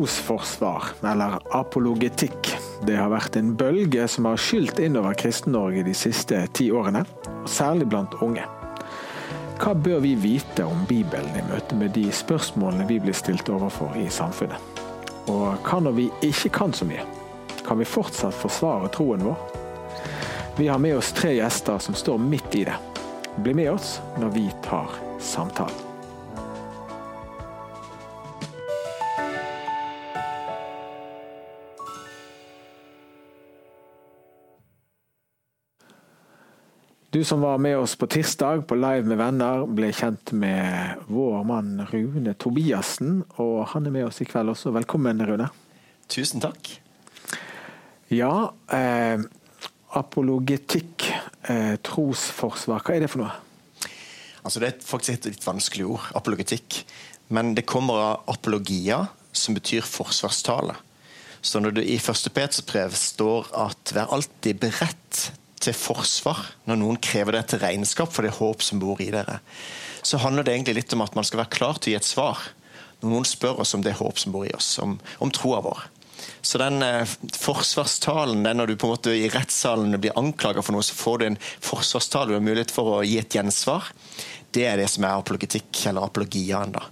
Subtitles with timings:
[0.00, 2.54] Trosforsvar, eller apologetikk,
[2.86, 7.50] det har vært en bølge som har skylt innover Kristen-Norge de siste ti årene, og
[7.52, 8.46] særlig blant unge.
[9.60, 13.92] Hva bør vi vite om Bibelen i møte med de spørsmålene vi blir stilt overfor
[14.00, 14.80] i samfunnet?
[15.28, 17.04] Og hva når vi ikke kan så mye?
[17.66, 19.36] Kan vi fortsatt forsvare troen vår?
[20.56, 22.80] Vi har med oss tre gjester som står midt i det.
[23.36, 25.89] Bli med oss når vi tar samtalen.
[37.10, 41.40] Du som var med oss på tirsdag på Live med venner, ble kjent med vår
[41.42, 43.24] mann Rune Tobiassen.
[43.42, 44.70] Og han er med oss i kveld også.
[44.76, 45.48] Velkommen, Rune.
[46.06, 46.70] Tusen takk.
[48.14, 49.18] Ja, eh,
[49.98, 51.08] apologetikk,
[51.50, 53.34] eh, trosforsvar, hva er det for noe?
[54.44, 56.84] Altså Det er faktisk et litt vanskelig ord, apologetikk.
[57.28, 60.76] Men det kommer av apologia, som betyr forsvarstale.
[61.42, 66.80] Så når du i første Peters brev står at 'vær alltid beredt til forsvar når
[66.80, 69.38] noen krever det til regnskap for det håp som bor i dere,
[70.02, 72.08] så handler det egentlig litt om at man skal være klar til å gi et
[72.08, 72.50] svar
[73.00, 75.86] når noen spør oss om det håp som bor i oss, om, om troa vår.
[76.44, 80.76] Så den eh, forsvarstalen, den når du på en måte i rettssalen blir anklaga for
[80.76, 83.88] noe, så får du en forsvarstale, du har mulighet for å gi et gjensvar.
[84.52, 86.76] Det er det som er apologetikk, eller apologiaen.
[86.76, 86.84] da.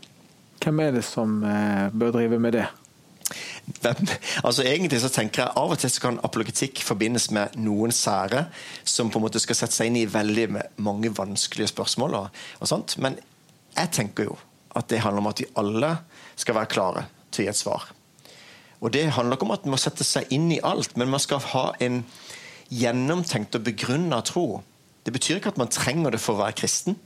[0.64, 2.66] Hvem er det som eh, bør drive med det?
[4.46, 8.46] Altså Egentlig så tenker jeg Av og til så kan apologetikk forbindes med noen sære
[8.84, 10.46] som på en måte skal sette seg inn i veldig
[10.84, 12.16] mange vanskelige spørsmål.
[12.22, 12.96] Og, og sånt.
[13.02, 13.18] Men
[13.76, 14.38] jeg tenker jo
[14.78, 15.94] at det handler om at vi alle
[16.38, 17.88] skal være klare til å gi et svar.
[18.78, 21.22] Og Det handler ikke om at man må sette seg inn i alt, men man
[21.22, 22.04] skal ha en
[22.70, 24.62] gjennomtenkt og begrunna tro.
[25.02, 26.98] Det betyr ikke at man trenger det for å være kristen.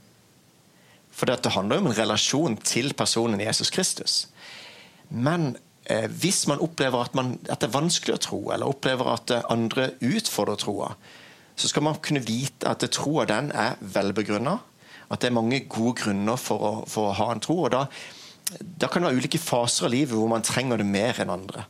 [1.13, 4.27] For det handler om en relasjon til personen Jesus Kristus.
[5.09, 9.33] Men hvis man opplever at, man, at, det er vanskelig å tro, eller opplever at
[9.51, 10.93] andre utfordrer troa,
[11.59, 14.57] så skal man kunne vite at troa den er velbegrunna.
[15.11, 17.59] At det er mange gode grunner for å, for å ha en tro.
[17.65, 17.83] og da,
[18.59, 21.67] da kan det være ulike faser av livet hvor man trenger det mer enn andre.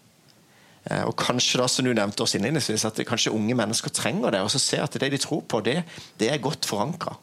[0.84, 4.41] Eh, og kanskje da, som du nevnte oss innledningsvis, at kanskje unge mennesker trenger det.
[4.44, 5.81] Og så ser at det de tror på, det,
[6.19, 7.16] det er godt forankra.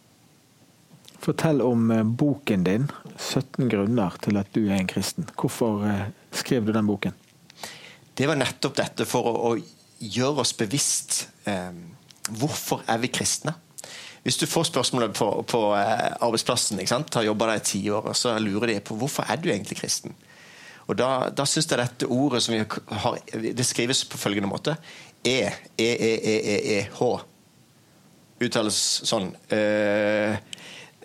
[1.21, 5.29] Fortell om eh, boken din, 17 grunner til at du er en kristen'.
[5.37, 7.17] Hvorfor eh, skrev du den boken?
[8.15, 11.73] Det var nettopp dette for å, å gjøre oss bevisst eh,
[12.41, 13.55] hvorfor er vi kristne.
[14.25, 17.15] Hvis du får spørsmålet på, på eh, arbeidsplassen, ikke sant?
[17.17, 19.81] har jobba der i ti år, og så lurer de på hvorfor er du egentlig
[19.81, 20.17] kristen.
[20.91, 24.75] Og Da, da syns jeg dette ordet som vi har, det skrives på følgende måte
[25.23, 25.91] E, E,
[26.77, 26.81] E.
[28.41, 29.29] Uttales sånn.
[29.53, 30.39] Eh,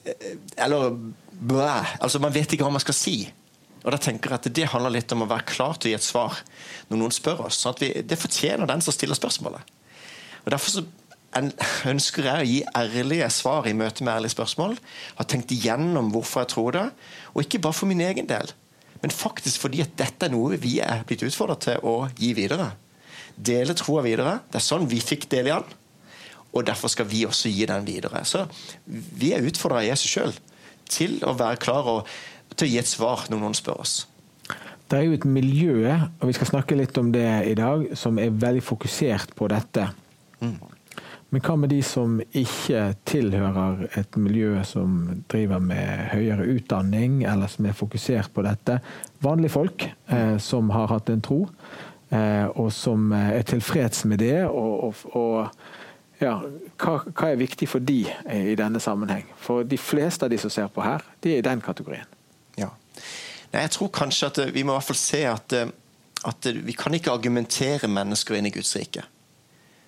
[0.06, 1.86] Eh, eller bæ.
[2.00, 3.16] Altså, man vet ikke hva man skal si.
[3.86, 6.00] Og da tenker jeg at Det handler litt om å være klar til å gi
[6.00, 6.42] et svar
[6.90, 7.62] når noen spør oss.
[7.62, 9.62] sånn at vi, Det fortjener den som stiller spørsmålet.
[10.46, 10.86] Og Derfor så
[11.90, 14.78] ønsker jeg å gi ærlige svar i møte med ærlige spørsmål.
[15.18, 16.86] Har tenkt igjennom hvorfor jeg tror det,
[17.34, 18.54] og ikke bare for min egen del.
[19.02, 22.72] Men faktisk fordi at dette er noe vi er blitt utfordret til å gi videre.
[23.36, 24.40] Dele troa videre.
[24.50, 25.76] Det er sånn vi fikk del i den.
[26.56, 28.24] Og derfor skal vi også gi den videre.
[28.24, 28.46] Så
[28.88, 30.32] vi er utfordra av Jesus sjøl
[30.88, 32.08] til å være klar og
[32.56, 33.96] til å gi et svar når noen spør oss.
[34.86, 38.20] Det er jo et miljø, og vi skal snakke litt om det i dag, som
[38.22, 39.88] er veldig fokusert på dette.
[40.44, 40.60] Mm.
[41.34, 47.50] Men hva med de som ikke tilhører et miljø som driver med høyere utdanning, eller
[47.52, 48.78] som er fokusert på dette?
[49.26, 51.42] Vanlige folk eh, som har hatt en tro,
[52.14, 54.46] eh, og som er tilfreds med det.
[54.46, 56.38] og, og, og ja,
[56.80, 59.26] hva, hva, er viktig for de i denne sammenheng?
[59.42, 62.08] For de fleste av de som ser på her, de er i den kategorien.
[63.52, 65.70] Nei, jeg tror kanskje at eh, vi må i hvert fall se at, eh,
[66.28, 69.06] at eh, vi kan ikke argumentere mennesker inn i Guds rike.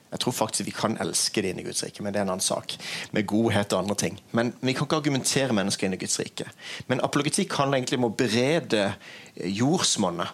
[0.08, 2.32] Jeg tror faktisk vi kan elske det inn i Guds rike, men det er en
[2.32, 2.78] annen sak.
[3.12, 4.22] Med godhet og andre ting.
[4.32, 6.48] Men vi kan ikke argumentere mennesker inn i Guds rike.
[6.88, 8.86] Men apologetikk handler egentlig om å berede
[9.36, 10.32] jordsmonnet.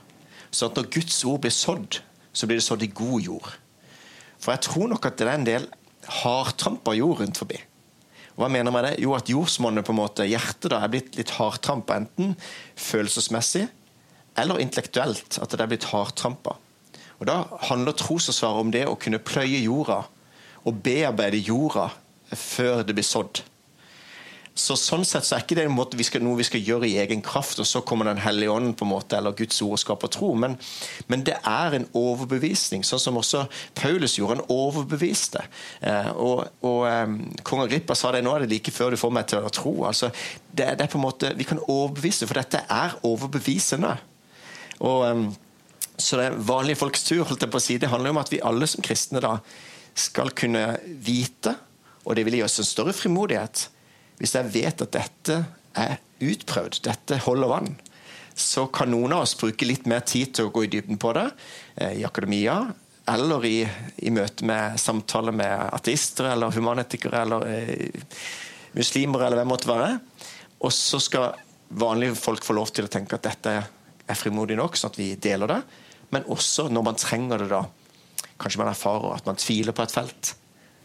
[0.54, 2.04] Så at når Guds ord blir sådd,
[2.34, 3.50] så blir det sådd i god jord.
[4.38, 5.66] For jeg tror nok at det er en del
[6.22, 7.58] hardtrampa jord rundt forbi.
[8.34, 8.94] Hva mener jeg med det?
[9.04, 12.00] Jo, at jordsmonnet, på en måte, hjertet, da, er blitt litt hardtrampa.
[12.02, 12.34] Enten
[12.80, 13.68] følelsesmessig
[14.42, 15.38] eller intellektuelt.
[15.38, 16.58] At det er blitt hardtrampa.
[17.22, 20.02] Og Da handler trosoppsvaret om det å kunne pløye jorda
[20.64, 21.90] og bearbeide jorda
[22.34, 23.44] før det blir sådd.
[24.54, 25.66] Så Sånn sett så er ikke det
[25.98, 28.76] vi skal, noe vi skal gjøre i egen kraft, og så kommer Den hellige ånden
[28.78, 30.34] på en måte, eller Guds ord skaper tro.
[30.38, 30.60] Men,
[31.10, 33.48] men, det er en overbevisning, sånn som også
[33.80, 34.38] Paulus gjorde.
[34.38, 35.42] Han overbeviste.
[35.82, 39.16] Eh, og, og eh, Kong Agrippa sa det nå er det like før du får
[39.18, 39.74] meg til å tro.
[39.90, 40.12] Altså,
[40.52, 43.98] det, det, er på en måte, Vi kan overbevise, for dette er overbevisende.
[44.82, 45.08] Og...
[45.10, 45.26] Eh,
[46.02, 47.20] Så det er vanlige folks tur.
[47.22, 47.76] holdt jeg på å si.
[47.78, 49.36] Det handler om at vi alle som kristne da
[49.94, 51.54] skal kunne vite,
[52.04, 53.68] og det vil gi oss en større frimodighet,
[54.20, 55.40] hvis jeg vet at dette
[55.80, 57.74] er utprøvd, dette holder vann,
[58.36, 61.12] så kan noen av oss bruke litt mer tid til å gå i dybden på
[61.18, 61.28] det
[61.76, 62.58] eh, i akademia,
[63.14, 63.58] eller i,
[64.08, 68.10] i møte med samtaler med ateister eller humanetikere eller eh,
[68.78, 69.98] muslimer eller hvem måtte være.
[70.64, 71.34] Og så skal
[71.74, 73.56] vanlige folk få lov til å tenke at dette
[74.04, 75.60] er frimodig nok, sånn at vi deler det.
[76.14, 77.64] Men også når man trenger det, da.
[78.40, 80.34] Kanskje man erfarer at man tviler på et felt.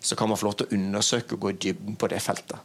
[0.00, 2.58] Så kan man få lov til å undersøke og gå i dybden på det feltet.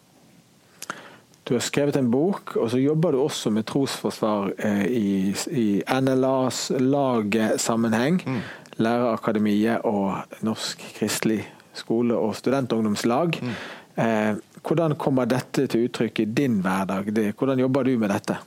[1.44, 5.10] Du har skrevet en bok, og så jobber du også med trosforsvar eh, i,
[5.51, 8.22] i NLAs lagsammenheng.
[8.24, 8.40] Mm.
[8.80, 11.42] Lærerakademiet og Norsk kristelig
[11.75, 13.40] skole- og studentungdomslag.
[13.42, 13.51] Mm.
[14.04, 17.12] Eh, hvordan kommer dette til uttrykk i din hverdag?
[17.38, 18.39] Hvordan jobber du med dette?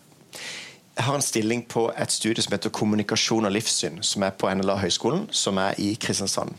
[0.96, 4.48] Jeg har en stilling på et studie som heter Kommunikasjon og livssyn, som er på
[4.48, 6.56] NLA høgskolen, som er i Kristiansand.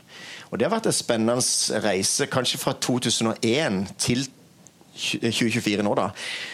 [0.52, 4.28] Og Det har vært en spennende reise, kanskje fra 2001 til
[4.98, 6.10] 2024 nå, da.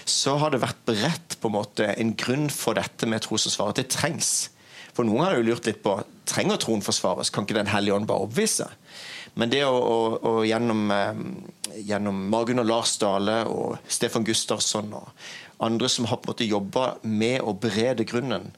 [0.05, 3.79] Så har det vært beredt på en måte en grunn for dette med trosforsvaret.
[3.79, 4.33] Det trengs.
[4.93, 5.95] For noen har jo lurt litt på
[6.29, 7.31] trenger troen forsvares.
[7.33, 8.69] Kan ikke Den hellige ånd bare oppvise?
[9.39, 9.99] Men det å, å,
[10.29, 11.21] å gjennom, eh,
[11.81, 15.09] gjennom Margunn og Lars Dale og Stefan Gustavsson og
[15.63, 18.51] andre som har på en måte jobba med å berede grunnen.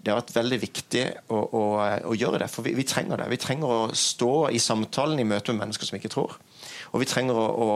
[0.00, 1.62] Det har vært veldig viktig å, å,
[2.06, 3.26] å gjøre det, for vi, vi, trenger det.
[3.32, 6.36] Vi trenger å stå i samtalen i møte med mennesker som ikke tror.
[6.94, 7.68] Og vi trenger å, å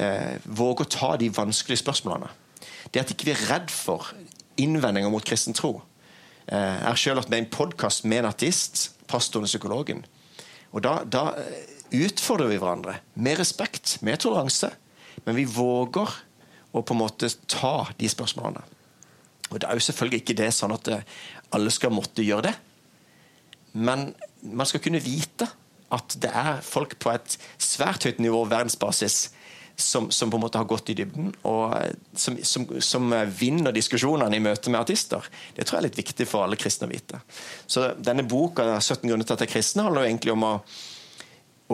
[0.00, 2.30] eh, våge å ta de vanskelige spørsmålene.
[2.90, 4.10] Det at ikke vi er redd for
[4.60, 5.78] innvendinger mot kristen tro.
[6.46, 10.02] Eh, jeg har selv hatt med en podkast med en ateist, pastoren og psykologen.
[10.72, 11.76] Og da, da eh,
[12.06, 14.72] utfordrer vi hverandre med respekt, med toleranse.
[15.26, 16.18] Men vi våger
[16.70, 18.62] å på en måte ta de spørsmålene.
[19.50, 21.06] Og Det er jo selvfølgelig ikke det sånn at eh,
[21.54, 22.56] alle skal måtte gjøre det.
[23.72, 24.10] Men
[24.42, 25.46] man skal kunne vite
[25.90, 29.28] at det er folk på et svært høyt nivå verdensbasis
[29.80, 33.10] som, som, på en måte har gått i dybden, og eh, som, som, som,
[33.40, 35.26] vinner diskusjonene i møte med artister.
[35.56, 37.20] Det tror jeg er litt viktig for alle kristne å vite.
[37.66, 40.54] Så denne boka 17 grunner til at jeg er kristen handler jo egentlig om å,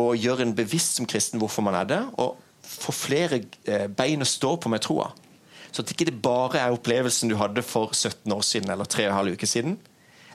[0.03, 4.25] å gjøre en bevisst som kristen hvorfor man er det, og få flere eh, bein
[4.25, 5.11] å stå på med troa.
[5.71, 9.35] Så at ikke det bare er opplevelsen du hadde for 17 år siden eller 3,5
[9.37, 9.77] uker siden,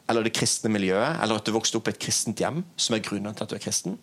[0.09, 3.03] eller det kristne miljøet, eller at du vokste opp i et kristent hjem, som er
[3.05, 3.97] grunnen til at du er kristen.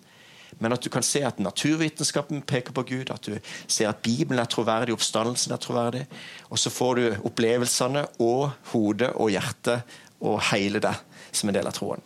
[0.59, 4.41] Men at du kan se at naturvitenskapen peker på Gud, at du ser at Bibelen
[4.43, 6.05] er troverdig, oppstandelsen er troverdig.
[6.49, 10.97] Og så får du opplevelsene og hodet og hjertet og hele det
[11.31, 12.05] som en del av troen.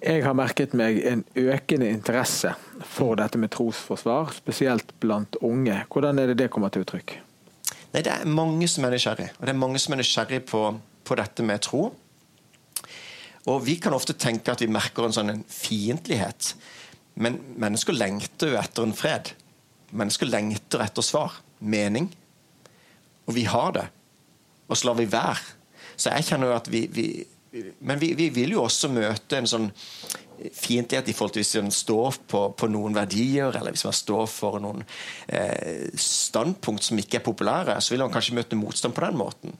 [0.00, 2.54] Jeg har merket meg en økende interesse
[2.88, 5.82] for dette med trosforsvar, spesielt blant unge.
[5.92, 7.18] Hvordan er det det kommer til uttrykk?
[7.92, 10.62] Nei, Det er mange som er nysgjerrig, og det er mange som er nysgjerrig på,
[11.04, 11.90] på, dette med tro.
[13.46, 16.54] Og Vi kan ofte tenke at vi merker en sånn fiendtlighet,
[17.14, 19.32] men mennesker lengter jo etter en fred.
[19.96, 22.08] Mennesker lengter etter svar, mening.
[23.26, 23.86] Og vi har det.
[24.70, 25.58] Og så lar vi være.
[25.96, 27.06] Så jeg kjenner jo at vi, vi
[27.78, 29.66] men vi, vi, vil jo også møte en sånn
[30.54, 34.28] fiendtlighet i forhold til hvis man står på, på, noen verdier, eller hvis man står
[34.30, 34.84] for noen
[35.26, 39.58] eh, standpunkt som ikke er populære, så vil man kanskje møte motstand på den måten.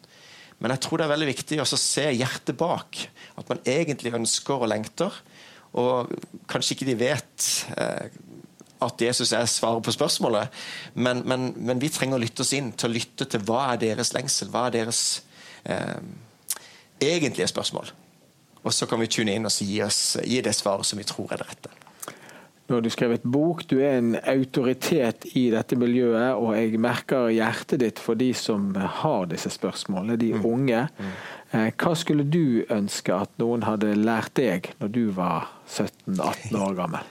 [0.60, 3.02] Men jeg tror det er veldig viktig å se hjertet bak.
[3.40, 5.14] At man egentlig ønsker og lengter.
[5.78, 6.10] Og
[6.50, 7.48] kanskje ikke de vet
[7.78, 8.10] eh,
[8.80, 10.48] at Jesus er svaret på spørsmålet,
[10.94, 13.82] men, men, men, vi trenger å lytte oss inn til å lytte til hva er
[13.82, 15.02] deres lengsel, hva er deres
[15.68, 16.00] eh,
[17.00, 17.92] egentlige spørsmål.
[18.64, 21.32] Og så kan vi tune inn og gi, oss, gi det svaret som vi tror
[21.32, 21.89] er det rette.
[22.70, 27.32] Nå har du skrevet bok, du er en autoritet i dette miljøet, og jeg merker
[27.34, 30.44] hjertet ditt for de som har disse spørsmålene, de mm.
[30.46, 30.84] unge.
[30.94, 31.08] Mm.
[31.50, 36.76] Eh, hva skulle du ønske at noen hadde lært deg når du var 17-18 år
[36.78, 37.08] gammel?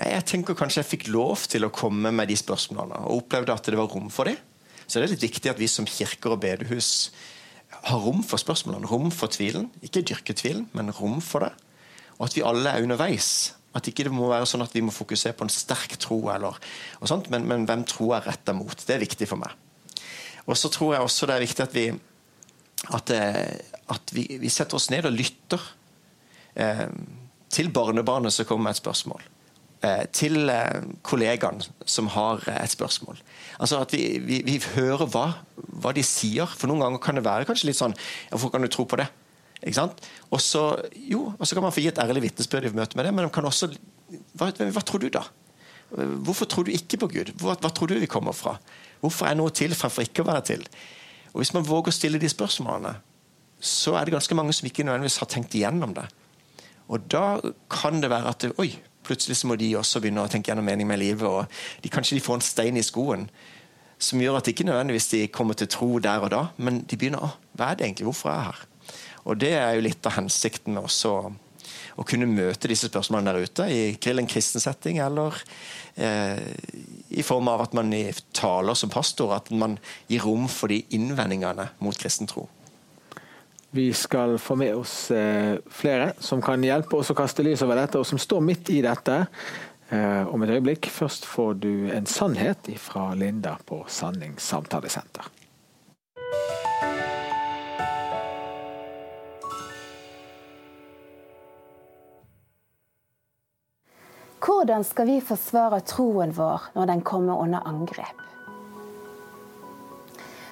[0.00, 3.54] Nei, jeg tenker Kanskje jeg fikk lov til å komme med de spørsmålene, og opplevde
[3.54, 4.40] at det var rom for dem.
[4.82, 7.12] Så det er litt viktig at vi som kirker og bedehus
[7.86, 9.70] har rom for spørsmålene, rom for tvilen.
[9.86, 11.52] Ikke dyrke tvilen, men rom for det.
[12.18, 13.30] Og at vi alle er underveis.
[13.76, 16.56] At ikke det må være sånn at vi må fokusere på en sterk tro, eller,
[17.32, 18.72] men, men, hvem tro er retta mot.
[18.72, 19.52] Det er viktig for meg.
[20.46, 21.86] Og så tror jeg også det er viktig at vi,
[22.96, 25.62] at, eh, at vi, vi setter oss ned og lytter
[26.54, 26.86] eh,
[27.52, 29.26] til barnebarnet som kommer med et spørsmål.
[29.84, 33.18] Eh, til eh, kollegaen som har eh, et spørsmål.
[33.60, 35.26] Altså at vi, vi, vi hører hva,
[35.82, 36.48] hva, de sier.
[36.48, 37.94] For noen ganger kan det være kanskje litt sånn
[38.30, 39.10] Hvorfor kan du tro på det?
[39.62, 40.02] Ikke sant?
[40.30, 40.62] Og så,
[40.94, 43.26] jo, og så kan man få gi et ærlig vitnesbyrd i møte med det, men
[43.26, 43.70] de kan også
[44.36, 45.24] hva, hva, tror du, da?
[46.26, 47.32] Hvorfor tror du ikke på Gud?
[47.40, 48.56] Hva, hva tror du vi kommer fra?
[49.00, 50.66] Hvorfor er noe til fremfor ikke å være til?
[51.32, 52.94] Og Hvis man våger å stille de spørsmålene,
[53.60, 56.06] så er det ganske mange som ikke nødvendigvis har tenkt igjennom det.
[56.92, 57.40] Og da
[57.72, 58.70] kan det være at oi,
[59.06, 61.26] plutselig så må de også begynne å tenke gjennom mening med livet.
[61.26, 63.26] og de, Kanskje de får en stein i skoen
[63.98, 67.22] som gjør at ikke nødvendigvis de kommer til tro der og da, men de begynner
[67.24, 68.64] å hva er det egentlig, hvorfor er jeg her?
[69.26, 71.16] Og Det er jo litt av hensikten med også
[71.96, 75.34] å kunne møte disse spørsmålene der ute i en kristen setting, eller
[75.96, 76.42] eh,
[77.10, 77.92] i form av at man
[78.36, 79.78] taler som pastor, at man
[80.10, 82.46] gir rom for de innvendingene mot kristen tro.
[83.76, 87.80] Vi skal få med oss eh, flere som kan hjelpe oss å kaste lys over
[87.80, 90.88] dette, og som står midt i dette eh, om et øyeblikk.
[90.92, 95.32] Først får du en sannhet fra Linda på Sanning samtalesenter.
[104.46, 108.20] Hvordan skal vi forsvare troen vår når den kommer under angrep?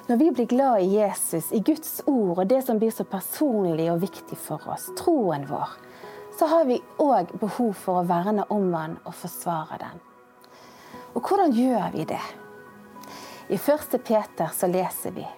[0.08, 3.86] Når vi blir glad i Jesus, i Guds ord og det som blir så personlig
[3.92, 5.76] og viktig for oss, troen vår,
[6.34, 10.02] så har vi òg behov for å verne om den og forsvare den.
[11.14, 12.24] Og hvordan gjør vi det?
[13.46, 13.94] I 1.
[14.02, 15.28] Peter så leser vi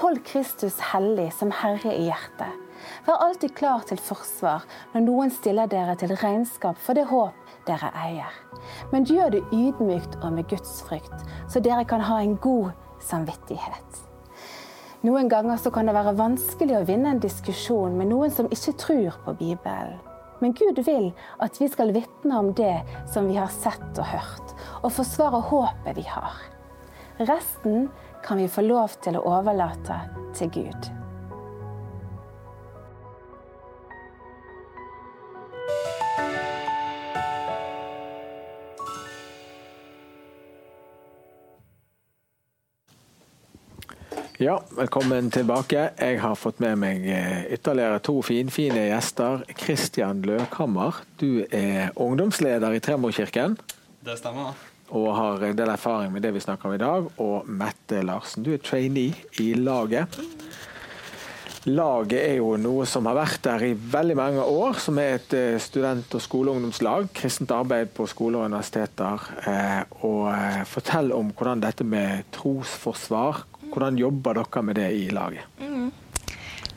[0.00, 2.64] Hold Kristus hellig som Herre i hjertet.
[3.04, 7.92] Vær alltid klar til forsvar når noen stiller dere til regnskap for det håp dere
[7.96, 8.34] eier.
[8.92, 12.72] Men gjør det ydmykt og med Guds frykt, så dere kan ha en god
[13.04, 14.04] samvittighet.
[15.06, 18.74] Noen ganger så kan det være vanskelig å vinne en diskusjon med noen som ikke
[18.82, 20.00] tror på Bibelen.
[20.42, 21.08] Men Gud vil
[21.42, 22.76] at vi skal vitne om det
[23.10, 26.38] som vi har sett og hørt, og forsvare håpet vi har.
[27.18, 27.88] Resten
[28.26, 30.02] kan vi få lov til å overlate
[30.38, 30.97] til Gud.
[44.38, 45.88] Ja, velkommen tilbake.
[45.98, 49.40] Jeg har fått med meg eh, ytterligere to finfine gjester.
[49.58, 53.56] Kristian Løkhammer, du er ungdomsleder i Tremorkirken.
[54.06, 54.54] Det stemmer.
[54.94, 57.10] Og har en del erfaring med det vi snakker om i dag.
[57.18, 60.20] Og Mette Larsen, du er trainee i laget.
[61.66, 65.34] Laget er jo noe som har vært der i veldig mange år, som er et
[65.34, 67.10] eh, student- og skoleungdomslag.
[67.10, 69.28] Kristent arbeid på skoler og universiteter.
[69.50, 70.30] Eh, og
[70.70, 75.44] fortell om hvordan dette med trosforsvar hvordan jobber dere med det i laget?
[75.60, 75.90] Mm.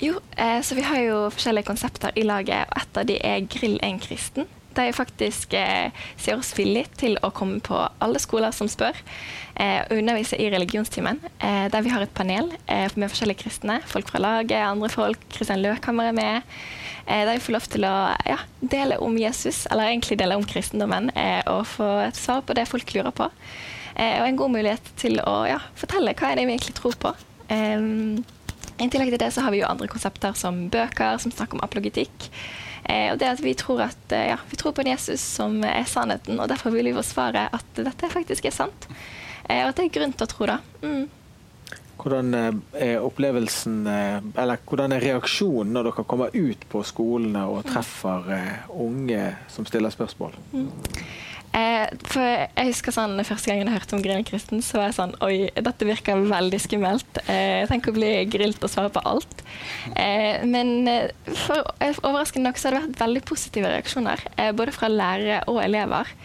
[0.01, 3.45] Jo, eh, så Vi har jo forskjellige konsepter i laget, og et av de er
[3.45, 4.47] Grill en kristen.
[4.73, 8.97] De faktisk eh, ser oss villig til å komme på alle skoler som spør,
[9.55, 11.19] eh, og undervise i religionstimen.
[11.37, 13.81] Eh, der vi har et panel eh, med forskjellige kristne.
[13.85, 15.27] Folk fra laget, andre folk.
[15.29, 16.55] Kristian Løkhammer er med.
[17.05, 17.95] Eh, der vi får lov til å
[18.25, 21.11] ja, dele om Jesus, eller egentlig dele om kristendommen,
[21.51, 23.29] og få et svar på det folk lurer på.
[23.95, 26.97] Eh, og en god mulighet til å ja, fortelle hva er det vi egentlig tror
[27.01, 27.13] på.
[27.51, 31.65] I tillegg til det så har vi jo andre konsepter som bøker som snakker om
[31.65, 32.29] apologetikk.
[32.83, 35.59] Eh, og det at vi tror, at, eh, ja, vi tror på en Jesus som
[35.67, 38.87] er sannheten, og derfor vil vi forsvare at dette faktisk er sant.
[39.51, 40.57] Og at det er grunn til å tro det.
[40.81, 41.09] Mm.
[42.01, 48.31] Hvordan er opplevelsen, eller hvordan er reaksjonen når dere kommer ut på skolene og treffer
[48.71, 50.39] unge som stiller spørsmål?
[50.55, 50.71] Mm.
[51.51, 55.15] Eh, for jeg husker sånn, Første gangen jeg hørte om Grillekristen, så var jeg sånn
[55.25, 57.21] Oi, dette virker veldig skummelt.
[57.27, 59.43] Eh, tenk å bli grilt og svare på alt.
[59.95, 64.75] Eh, men eh, for, overraskende nok så har det vært veldig positive reaksjoner, eh, både
[64.75, 66.15] fra lærere og elever.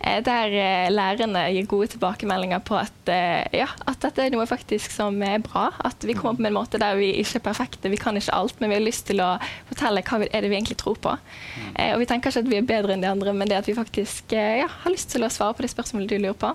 [0.00, 4.46] Eh, der eh, lærerne gir gode tilbakemeldinger på at, eh, ja, at dette er noe
[4.48, 5.70] faktisk som er bra.
[5.84, 8.60] At vi kommer på en måte der vi ikke er perfekte, vi kan ikke alt,
[8.60, 9.36] men vi har lyst til å
[9.70, 11.16] fortelle hva er det vi egentlig tror på.
[11.76, 13.76] Og vi tenker ikke at vi er bedre enn de andre, men det at vi
[13.76, 16.52] faktisk ja, har lyst til å svare på de spørsmålene du lurer på.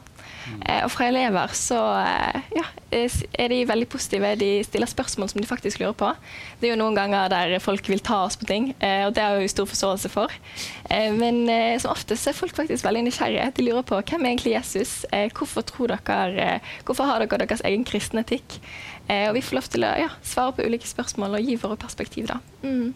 [0.81, 1.77] Og fra elever så
[2.53, 4.33] ja, er de veldig positive.
[4.39, 6.11] De stiller spørsmål som de faktisk lurer på.
[6.59, 9.39] Det er jo noen ganger der folk vil ta oss på ting, og det har
[9.41, 10.33] vi stor forståelse for.
[10.89, 11.43] Men
[11.81, 13.51] som oftest er folk faktisk veldig nysgjerrige nysgjerrige.
[13.55, 15.05] De lurer på hvem er egentlig Jesus?
[15.11, 18.59] Eh, hvorfor, tror dere, eh, hvorfor har dere deres egen kristne etikk?
[19.07, 21.77] Eh, og vi får lov til å ja, svare på ulike spørsmål og gi våre
[21.77, 22.27] perspektiv.
[22.27, 22.39] da.
[22.63, 22.93] Mm.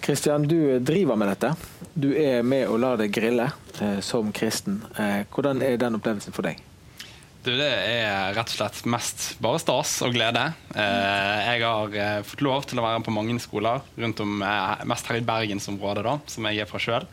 [0.00, 1.54] Kristian, du driver med dette.
[1.94, 3.50] Du er med og lar deg grille
[3.80, 4.82] eh, som kristen.
[4.96, 6.60] Eh, hvordan er den opplevelsen for deg?
[7.40, 10.52] Du, det er rett og slett mest bare stas og glede.
[10.76, 14.42] Eh, jeg har fått lov til å være på mange skoler rundt om,
[14.84, 17.08] mest her i bergensområdet, da, som jeg er fra sjøl.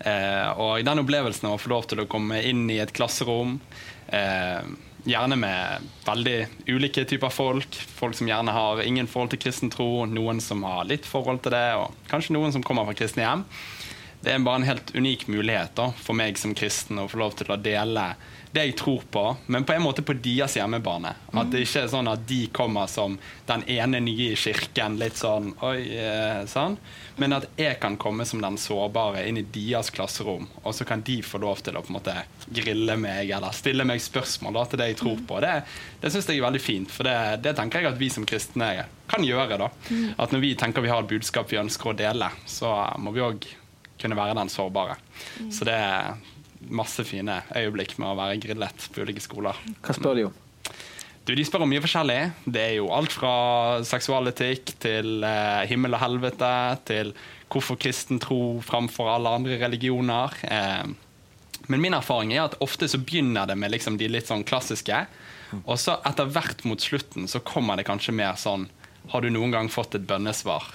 [0.00, 3.58] Eh, og den opplevelsen av å få lov til å komme inn i et klasserom,
[4.08, 4.62] eh,
[5.04, 6.38] gjerne med veldig
[6.68, 10.88] ulike typer folk, folk som gjerne har ingen forhold til kristen tro, noen som har
[10.88, 13.44] litt forhold til det, og kanskje noen som kommer fra kristne hjem.
[14.20, 17.38] det er bare en helt unik mulighet da, for meg som kristen å få lov
[17.38, 18.10] til å dele
[18.52, 21.12] det jeg tror på, men på en måte på deres hjemmebane.
[21.30, 23.14] At det ikke er sånn at de kommer som
[23.46, 26.74] den ene nye i kirken, litt sånn oi, eh, sånn.
[27.22, 31.04] Men at jeg kan komme som den sårbare inn i deres klasserom, og så kan
[31.06, 32.16] de få lov til å på en måte
[32.50, 35.38] grille meg eller stille meg spørsmål da, til det jeg tror på.
[35.44, 35.54] Det,
[36.02, 37.16] det syns jeg er veldig fint, for det,
[37.46, 38.72] det, tenker jeg at vi som kristne
[39.10, 39.60] kan gjøre.
[39.62, 39.70] da.
[40.18, 43.22] At når vi tenker vi har et budskap vi ønsker å dele, så må vi
[43.26, 43.46] òg
[44.00, 44.98] kunne være den sårbare.
[45.52, 45.78] Så det
[46.68, 49.58] masse fine øyeblikk med å være grillet på ulike skoler.
[49.80, 50.38] Hva spør de om?
[51.24, 52.18] Du, de spør om mye forskjellig.
[52.48, 53.32] Det er jo alt fra
[53.86, 56.50] seksualetikk til eh, himmel og helvete,
[56.88, 57.12] til
[57.52, 60.34] hvorfor kristen tro framfor alle andre religioner.
[60.42, 60.90] Eh,
[61.70, 65.04] men min erfaring er at ofte så begynner det med liksom de litt sånn klassiske.
[65.64, 68.68] Og så etter hvert mot slutten så kommer det kanskje mer sånn
[69.10, 70.66] Har du noen gang fått et bønnesvar?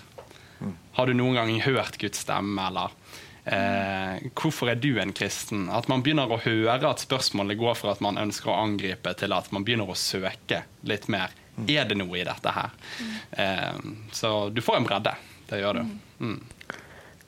[0.96, 2.94] Har du noen gang hørt Guds stemme, eller
[3.46, 5.68] Eh, hvorfor er du en kristen?
[5.70, 9.36] At man begynner å høre at spørsmålet går fra at man ønsker å angripe, til
[9.38, 11.34] at man begynner å søke litt mer.
[11.70, 12.74] Er det noe i dette her?
[13.32, 13.80] Eh,
[14.12, 15.16] så du får en bredde.
[15.46, 15.96] Det gjør du.
[16.26, 16.40] Mm.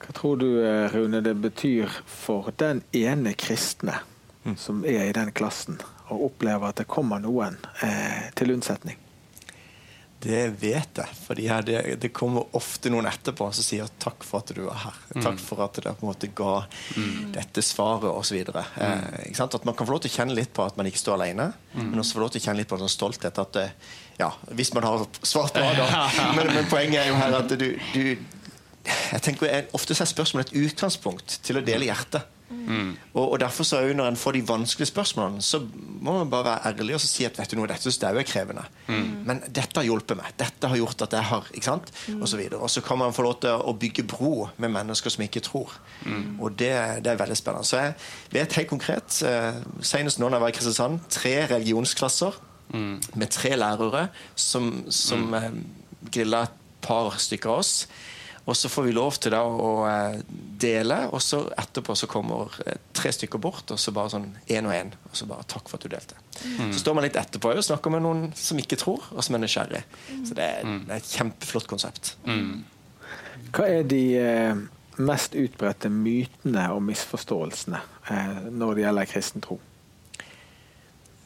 [0.01, 4.01] Hva tror du, eh, Rune, det betyr for den ene kristne
[4.57, 8.97] som er i den klassen, og opplever at det kommer noen eh, til unnsetning?
[10.19, 11.17] Det vet jeg.
[11.21, 15.01] For det, det, kommer ofte noen etterpå som sier 'takk for at du var her'.
[15.13, 15.21] Mm.
[15.21, 16.53] 'Takk for at dere på en måte ga
[16.97, 17.33] mm.
[17.35, 18.39] dette svaret', osv.
[18.49, 18.57] Mm.
[18.81, 21.19] Eh, at man kan få lov til å kjenne litt på at man ikke står
[21.19, 21.91] alene, mm.
[21.91, 23.37] men også få lov til å kjenne litt på en sånn stolthet.
[23.37, 23.75] at eh,
[24.17, 26.09] ja, Hvis man har svart bra, da.
[26.37, 28.17] Men, men, poenget er jo her at du, du
[28.87, 32.23] jeg tenker Ofte er spørsmålet et utgangspunkt til å dele hjertet.
[32.49, 32.93] Mm.
[33.13, 35.59] Og, og, derfor så Når en får de vanskelige spørsmålene, så
[36.01, 38.27] må man bare være ærlig og si at vet du noe, dette synes jeg er
[38.27, 38.63] krevende.
[38.87, 39.09] Mm.
[39.27, 40.31] Men dette har hjulpet meg.
[40.39, 41.91] Dette har gjort at jeg har ikke sant?
[42.07, 42.21] Mm.
[42.21, 45.25] Og, så og så kan man få lov til å bygge bro med mennesker som
[45.25, 45.73] ikke tror.
[46.39, 46.71] Og det,
[47.03, 47.67] det, er veldig spennende.
[47.67, 47.95] Så jeg
[48.31, 52.39] vet helt konkret, eh, senest nå da jeg var i Kristiansand, tre religionsklasser
[53.15, 55.51] med tre lærere som, som eh,
[56.11, 57.73] grilla et par stykker av oss.
[58.47, 60.21] Og så får vi lov til da å eh,
[60.61, 64.69] dele, og så etterpå så kommer eh, tre stykker bort, og så bare sånn én
[64.69, 64.93] og én.
[65.09, 66.15] Og så bare 'takk for at du delte'.
[66.45, 66.71] Mm.
[66.71, 69.43] Så står man litt etterpå og snakker med noen som ikke tror, og som er
[69.43, 69.83] nysgjerrig.
[70.23, 70.79] Så det er, mm.
[70.87, 72.15] det er, et kjempeflott konsept.
[72.23, 72.63] Mm.
[73.51, 74.63] Hva er de eh,
[74.97, 77.83] mest utbredte mytene og misforståelsene
[78.55, 79.59] når det gjelder kristen tro?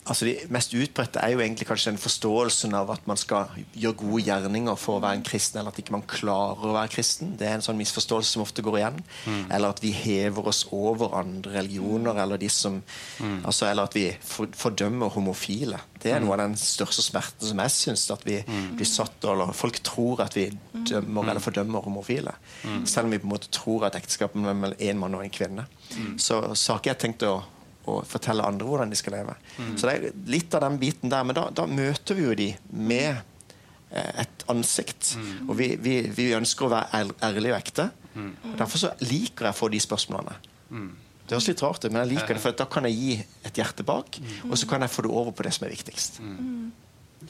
[0.09, 3.99] Altså De mest utbredte er jo egentlig kanskje den forståelsen av at man skal gjøre
[3.99, 7.35] gode gjerninger for å være en kristen, eller at ikke man klarer å være kristen.
[7.37, 8.97] Det er en sånn misforståelse som ofte går igjen.
[9.29, 9.43] Mm.
[9.53, 12.81] Eller at vi hever oss over andre religioner, eller, de som,
[13.21, 13.37] mm.
[13.45, 15.83] altså, eller at vi fordømmer homofile.
[16.01, 18.09] Det er noe av den største smerten som jeg syns.
[18.15, 18.73] At vi mm.
[18.79, 20.49] blir satt, eller folk tror at vi
[20.89, 22.33] dømmer eller fordømmer homofile.
[22.65, 22.83] Mm.
[22.89, 25.69] Selv om vi på en måte tror at ekteskapet mellom en mann og en kvinne.
[25.93, 26.15] Mm.
[26.17, 27.41] Så, så har ikke jeg tenkt å
[27.89, 29.35] og fortelle andre hvordan de skal leve.
[29.57, 29.73] Mm.
[29.79, 31.25] Så det er litt av den biten der.
[31.27, 35.15] Men da, da møter vi jo de med eh, et ansikt.
[35.17, 35.31] Mm.
[35.47, 37.87] Og vi, vi, vi, ønsker å være ærlige og ekte.
[38.13, 38.33] Mm.
[38.51, 40.35] Og derfor så liker jeg å få de spørsmålene.
[40.71, 40.91] Mm.
[41.25, 43.11] Det høres litt rart ut, men jeg liker det, for da kan jeg gi
[43.47, 44.49] et hjerte bak, mm.
[44.49, 46.19] og så kan jeg få det over på det som er viktigst.
[46.19, 46.71] Mm.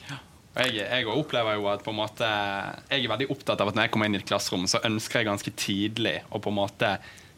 [0.08, 0.18] Ja.
[0.52, 3.86] Jeg, jeg, opplever jo at på en måte Jeg er veldig opptatt av at når
[3.86, 6.90] jeg kommer inn i et klasserom, så ønsker jeg ganske tidlig å på en måte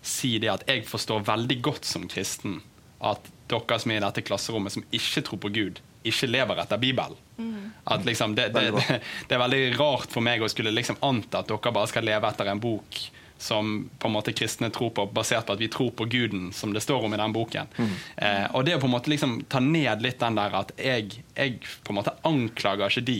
[0.03, 2.57] si det at jeg forstår veldig godt som kristen
[3.03, 6.79] at dere som er i dette klasserommet som ikke tror på Gud, ikke lever etter
[6.81, 7.19] Bibelen.
[7.37, 7.71] Mm.
[7.83, 11.43] At liksom, det, det, det, det, er veldig rart for meg å skulle liksom anta
[11.43, 13.03] at dere bare skal leve etter en bok
[13.43, 16.71] som på en måte kristne tror på, basert på at vi tror på guden, som
[16.73, 17.71] det står om i den boken.
[17.75, 17.95] Mm.
[18.15, 21.23] Eh, og det å på en måte liksom ta ned litt den der at jeg,
[21.35, 23.17] jeg på en måte anklager ikke de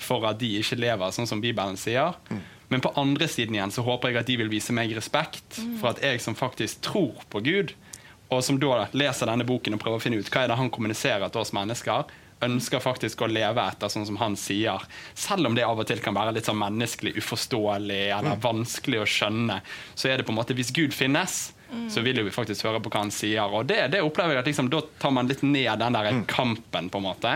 [0.00, 2.16] for at de ikke lever sånn som Bibelen sier.
[2.32, 2.40] Mm.
[2.72, 5.76] Men på andre siden igjen så håper jeg at de vil vise meg respekt mm.
[5.82, 7.74] for at jeg som faktisk tror på Gud,
[8.30, 10.72] og som da leser denne boken og prøver å finne ut hva er det han
[10.72, 14.80] kommuniserer til oss mennesker, ønsker faktisk å leve etter sånn som han sier.
[15.18, 18.44] Selv om det av og til kan være litt sånn menneskelig uforståelig eller mm.
[18.44, 19.60] vanskelig å skjønne,
[19.94, 21.50] så er det på en måte hvis Gud finnes,
[21.88, 23.44] så vil jo vi faktisk høre på hva han sier.
[23.46, 26.24] Og det, det opplever jeg at liksom, da tar man litt ned den der mm.
[26.30, 27.34] kampen, på en måte.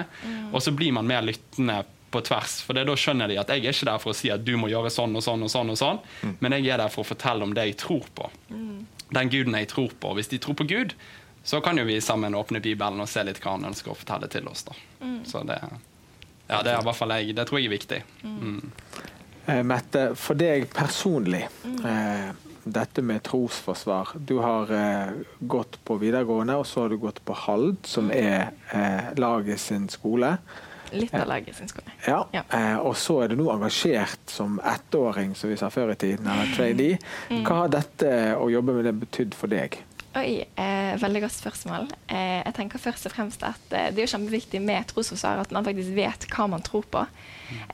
[0.51, 2.61] Og så blir man mer lyttende på tvers.
[2.65, 4.71] For da skjønner de at jeg er ikke der for å si at du må
[4.73, 6.35] gjøre sånn og sånn og sånn, og sånn, mm.
[6.43, 8.31] men jeg er der for å fortelle om det jeg tror på
[9.15, 10.15] den guden jeg tror på.
[10.19, 10.95] Hvis de tror på Gud,
[11.45, 14.31] så kan jo vi sammen åpne Bibelen og se litt hva han ønsker å fortelle
[14.33, 14.65] til oss.
[14.69, 14.77] da.
[15.05, 15.19] Mm.
[15.29, 15.59] Så det,
[16.49, 18.01] ja, det, er i hvert fall jeg, det tror jeg er viktig.
[18.23, 18.39] Mm.
[18.41, 18.73] mm.
[19.45, 21.81] Eh, Mette, for deg personlig, mm.
[21.85, 22.31] eh,
[22.65, 27.37] dette med trosforsvar Du har eh, gått på videregående, og så har du gått på
[27.45, 28.15] Hald, som mm.
[28.17, 30.39] er eh, laget sin skole.
[30.93, 31.95] Litt av syns jeg.
[32.07, 32.43] Ja, Ja.
[32.51, 36.27] eh, Og så er du nå engasjert som ettåring, som vi sa før i tiden,
[36.27, 36.99] eller trainee.
[37.31, 37.45] Mm.
[37.45, 39.79] Hva har dette å jobbe med det betydd for deg?
[40.17, 41.89] Oi, eh, veldig godt spørsmål.
[42.09, 45.51] Eh, jeg tenker først og fremst at eh, Det er jo kjempeviktig med trosforsvar at
[45.51, 47.03] man faktisk vet hva man tror på.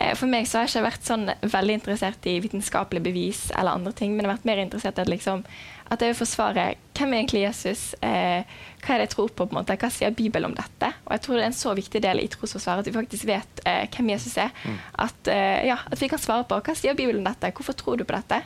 [0.00, 3.76] Eh, for meg så har jeg ikke vært sånn veldig interessert i vitenskapelige bevis eller
[3.76, 5.44] andre ting, men jeg har vært mer interessert i at, liksom,
[5.90, 8.46] at jeg vil forsvare hvem er egentlig Jesus, eh,
[8.80, 10.92] hva er det jeg tror på, på en måte, hva sier Bibelen om dette?
[11.06, 13.62] Og jeg tror det er en så viktig del i trosforsvaret at vi faktisk vet
[13.66, 14.54] eh, hvem Jesus er.
[15.00, 17.98] At, eh, ja, at vi kan svare på hva sier Bibelen om dette, hvorfor tror
[17.98, 18.42] du på dette?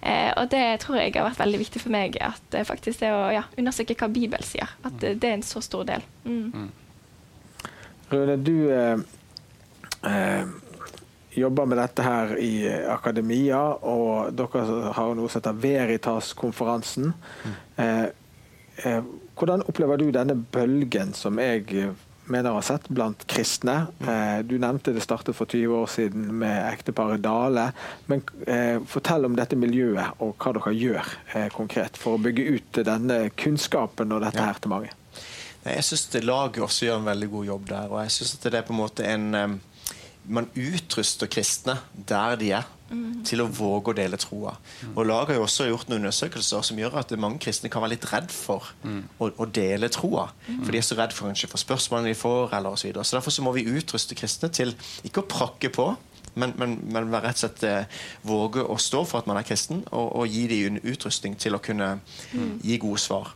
[0.00, 3.12] Eh, og det tror jeg har vært veldig viktig for meg, at eh, faktisk det
[3.12, 4.72] å ja, undersøke hva Bibelen sier.
[4.80, 5.20] At mm.
[5.20, 6.06] det er en så stor del.
[6.24, 6.70] Mm.
[8.10, 9.02] Rune, du eh,
[10.08, 10.54] eh,
[11.30, 17.12] jobber med dette her i eh, akademia, og dere har noe som heter Veritas-konferansen.
[17.76, 18.06] Eh,
[18.84, 19.02] eh,
[19.38, 21.90] hvordan opplever du denne bølgen som jeg
[22.30, 23.86] mener har sett blant kristne?
[24.02, 27.70] Eh, du nevnte det startet for 20 år siden med ekteparet Dale.
[28.10, 28.24] Men
[28.90, 31.14] fortell om dette miljøet, og hva dere gjør
[31.54, 34.94] konkret for å bygge ut denne kunnskapen og dette her til mange.
[35.60, 37.90] Jeg syns laget også gjør en veldig god jobb der.
[37.92, 39.58] Og jeg synes at det er på en måte en
[40.28, 42.68] Man utruster kristne der de er,
[43.24, 44.56] til å våge å dele troa.
[44.96, 47.94] Og laget har jo også gjort noen undersøkelser som gjør at mange kristne kan være
[47.94, 50.24] litt redd for å, å dele troa.
[50.64, 53.04] For de er så redd for kanskje for spørsmålene de får, eller og så videre.
[53.06, 54.74] Så derfor så må vi utruste kristne til
[55.06, 55.92] ikke å prakke på.
[56.34, 59.84] Men, men, men rett og slett eh, våge å stå for at man er kristen,
[59.90, 62.00] og, og gi dem en utrustning til å kunne
[62.62, 63.32] gi gode svar.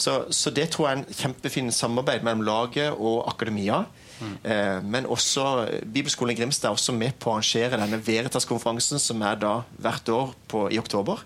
[0.00, 3.84] Så, så det tror jeg er en kjempefin samarbeid mellom laget og akademia.
[4.20, 9.00] Eh, men også eh, Bibelskolen i Grimstad er også med på å arrangere denne Veritas-konferansen,
[9.02, 11.22] som er da hvert år på, i oktober.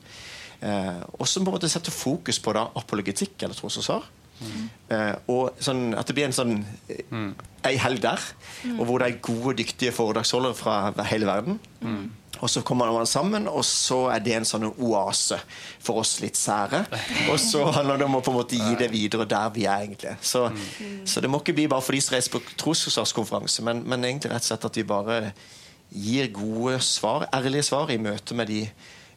[0.65, 4.07] Eh, og som på en måte setter fokus på da apologetikk, eller trosforsvar.
[4.93, 7.31] Eh, og sånn, at det blir en sånn mm.
[7.69, 8.23] ei helg der,
[8.75, 11.61] og hvor det er gode, dyktige foredragsholdere fra hele verden.
[12.40, 15.38] Og så kommer man sammen, og så er det en sånn oase
[15.83, 16.85] for oss litt sære.
[17.33, 19.85] Og så handler det om å på en måte gi det videre der vi er,
[19.87, 20.16] egentlig.
[20.25, 20.47] Så,
[21.09, 24.33] så det må ikke bli bare for de som reiser på trosforsvarskonferanse, men, men egentlig
[24.35, 25.20] rett og slett at vi bare
[25.94, 28.64] gir gode svar, ærlige svar, i møte med de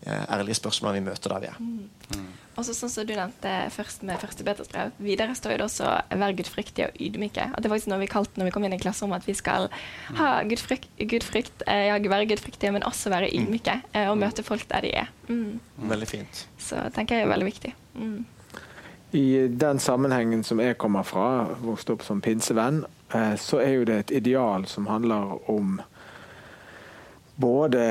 [0.06, 2.28] ærlige spørsmålene vi møter der vi er.
[2.58, 5.90] Og så sånn som du nevnte først med første Peters videre står jo det også
[6.10, 7.52] 'vær gudfryktige og ydmyke'.
[7.54, 9.34] At det er faktisk noe vi kalte når vi kom inn i klasserommet, at vi
[9.38, 9.70] skal
[10.18, 14.66] ha gudfrykt, gudfrykt eh, ja, være gudfryktige, men også være ydmyke eh, og møte folk
[14.70, 15.12] der de er.
[15.30, 15.60] Mm.
[15.78, 16.48] Veldig fint.
[16.58, 17.76] Så tenker jeg er veldig viktig.
[17.94, 18.26] Mm.
[19.14, 23.86] I den sammenhengen som jeg kommer fra, vokste opp som pinsevenn, eh, så er jo
[23.86, 25.78] det et ideal som handler om
[27.38, 27.82] både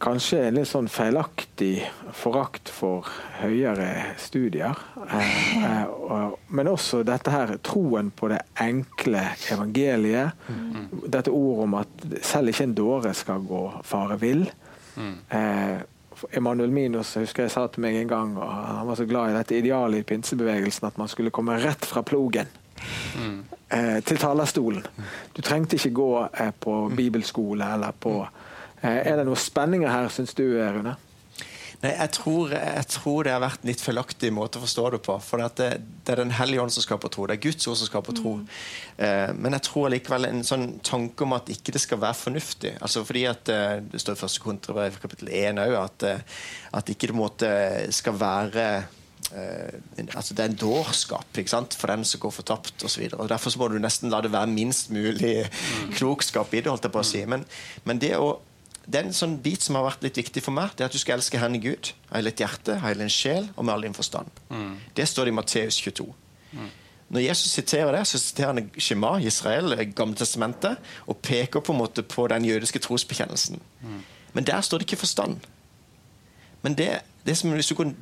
[0.00, 1.84] kanskje en litt sånn feilaktig
[2.16, 3.08] forakt for
[3.42, 10.48] høyere studier, eh, eh, men også dette her troen på det enkle evangeliet.
[11.04, 14.46] Dette ordet om at selv ikke en dåre skal gå fare vill.
[14.96, 15.76] Eh,
[16.32, 19.34] Emanuel Minos jeg husker jeg sa til meg en gang, og han var så glad
[19.34, 22.48] i dette idealet i pinsebevegelsen at man skulle komme rett fra plogen
[23.68, 24.88] eh, til talerstolen.
[25.36, 28.44] Du trengte ikke gå eh, på bibelskole eller på eh,
[28.86, 30.96] Er det noen spenninger her, syns du, Rune?
[31.82, 35.00] Nei, jeg tror, jeg tror det har vært en litt feilaktig måte å forstå det
[35.04, 35.16] på.
[35.20, 35.68] For det,
[36.06, 37.26] det er Den hellige ånd som skaper tro.
[37.28, 38.32] Det er Guds ord som skaper tro.
[38.96, 42.72] Eh, men jeg tror likevel en sånn tanke om at ikke det skal være fornuftig.
[42.80, 46.44] Altså fordi at eh, Det står i første kontrabrev kapittel 1 òg at, eh,
[46.80, 47.52] at ikke det måte
[47.92, 48.66] skal være
[49.36, 51.76] eh, altså Det er en dårskap ikke sant?
[51.76, 53.10] for den som går fortapt osv.
[53.12, 55.50] Derfor så må du nesten la det være minst mulig
[55.98, 56.72] klokskap i det.
[56.72, 57.26] holdt jeg på å si.
[57.28, 57.44] Men,
[57.84, 58.38] men det å
[58.86, 60.70] det er en sånn bit som har vært litt viktig for meg.
[60.76, 63.48] Det er at du skal elske Herren Gud av hele ditt hjerte, hele din sjel
[63.56, 64.30] og med all din forstand.
[64.94, 66.06] Det står det i Matteus 22.
[67.08, 71.78] Når Jesus siterer det, så siterer han Shema, Israel, Gamle testamentet, og peker på en
[71.78, 73.60] måte på den jødiske trosbekjennelsen.
[74.34, 75.38] Men der står det ikke forstand.
[76.62, 76.88] Men det,
[77.26, 77.92] det som, hvis du går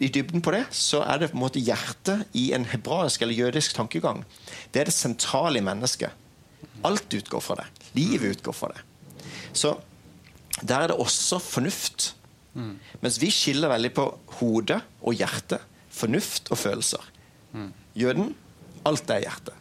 [0.00, 3.36] i dybden på det, så er det på en måte hjertet i en hebraisk eller
[3.36, 4.24] jødisk tankegang.
[4.72, 6.12] Det er det sentrale i mennesket.
[6.84, 7.66] Alt utgår fra det.
[7.96, 8.80] Livet utgår fra det.
[9.52, 9.74] Så
[10.62, 12.14] der er det også fornuft.
[13.02, 14.06] Mens vi skiller veldig på
[14.40, 15.58] hode og hjerte.
[15.92, 17.04] Fornuft og følelser.
[17.96, 18.34] Jøden
[18.86, 19.52] alt er hjerte.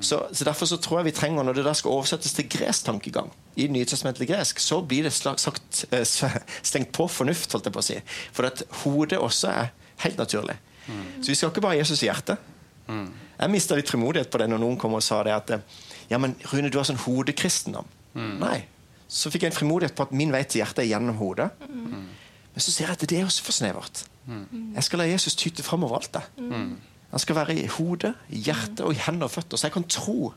[0.00, 2.84] Så, så Derfor så tror jeg vi trenger, når det der skal oversettes til gresk
[2.86, 6.04] tankegang, i nytestamentlig gresk, så blir det slag, sagt, eh,
[6.62, 7.98] stengt på fornuft, holdt jeg på å si.
[8.32, 9.72] For at hodet også er
[10.04, 10.56] helt naturlig.
[11.20, 12.38] Så vi skal ikke bare ha Jesus i hjertet.
[13.40, 15.60] Jeg mista litt frimodighet på det når noen kom og sa det at eh,
[16.10, 17.86] Ja, men Rune, du har sånn hodekristendom.
[18.14, 18.64] Nei.
[19.10, 21.50] Så fikk jeg en frimodighet på at min vei til hjertet er gjennom hodet.
[21.70, 24.04] Men så ser jeg at det er også for snevert.
[24.30, 26.12] Jeg skal la Jesus tyte fram overalt.
[26.14, 26.22] det.
[27.10, 29.58] Han skal være i hodet, i hjertet og i hender og føtter.
[29.58, 30.32] Så jeg kan tro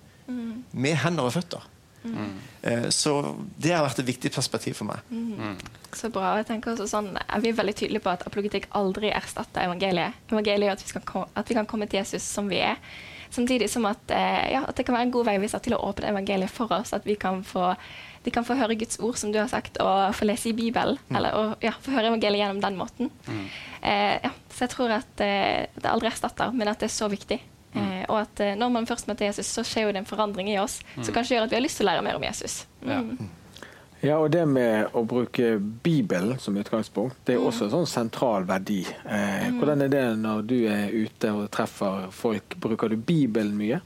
[0.74, 1.70] med hender og føtter.
[2.04, 2.34] Mm.
[2.68, 3.14] Eh, så
[3.58, 5.04] det har vært et viktig perspektiv for meg.
[5.10, 5.56] Mm.
[5.96, 6.34] Så bra.
[6.42, 10.18] Jeg tenker også sånn, Vi er veldig tydelige på at apologetikk aldri erstatter evangeliet.
[10.32, 12.82] Evangeliet er at vi, skal, at vi kan komme til Jesus som vi er.
[13.34, 16.12] Samtidig som at, eh, ja, at det kan være en god vei til å åpne
[16.12, 16.93] evangeliet for oss.
[16.93, 17.72] At vi kan få,
[18.24, 21.00] de kan få høre Guds ord, som du har sagt, og få lese i Bibelen.
[21.10, 21.17] Mm.
[21.17, 23.10] Eller og, ja, få høre evangeliet gjennom den måten.
[23.26, 23.48] Mm.
[23.82, 27.10] Eh, ja, så jeg tror at eh, det aldri erstatter, men at det er så
[27.10, 27.41] viktig.
[27.74, 27.82] Mm.
[27.82, 30.52] Eh, og at eh, når man først møter Jesus, så skjer jo det en forandring
[30.54, 31.08] i oss mm.
[31.08, 32.63] som kanskje gjør at vi har lyst til å lære mer om Jesus.
[32.86, 33.02] Ja.
[34.04, 34.10] Mm.
[34.10, 37.48] Ja, og det med å bruke Bibelen som utgangspunkt, det er mm.
[37.48, 38.82] også en sånn sentral verdi.
[38.84, 39.62] Eh, mm.
[39.62, 42.58] hvordan er det når du er ute og treffer folk?
[42.60, 43.80] Bruker du Bibelen mye?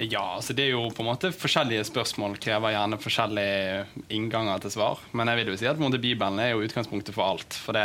[0.00, 3.82] Ja, altså det er jo på en måte forskjellige spørsmål krever gjerne forskjellige
[4.16, 5.02] innganger til svar.
[5.12, 7.56] Men jeg vil jo si at måte, Bibelen er jo utgangspunktet for alt.
[7.66, 7.84] For det,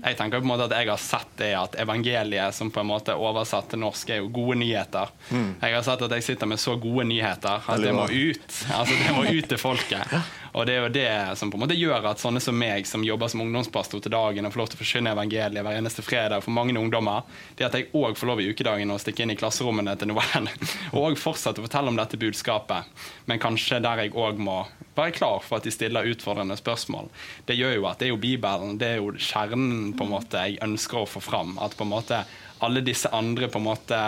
[0.00, 2.88] jeg tenker på en måte at jeg har sett det at evangeliet, som på en
[2.88, 5.12] måte er oversatt til norsk, er jo gode nyheter.
[5.28, 5.50] Mm.
[5.60, 8.62] Jeg har sett at jeg sitter med så gode nyheter at det må ut.
[8.72, 10.16] Altså det må ut til folket.
[10.52, 13.04] Og det er jo det som på en måte gjør at sånne som meg, som
[13.06, 16.44] jobber som ungdomspastor til dagen og får lov til å forkynne evangeliet hver eneste fredag
[16.44, 17.24] for mange ungdommer,
[17.56, 20.50] det at jeg òg får lov i ukedagen å stikke inn i klasserommene til noen
[21.00, 22.92] og fortsette å fortelle om dette budskapet,
[23.30, 24.58] men kanskje der jeg òg må
[24.92, 27.08] være klar for at de stiller utfordrende spørsmål.
[27.48, 30.44] Det gjør jo at det er jo Bibelen, det er jo kjernen på en måte
[30.44, 31.56] jeg ønsker å få fram.
[31.64, 32.22] At på en måte
[32.62, 34.04] alle disse andre på en måte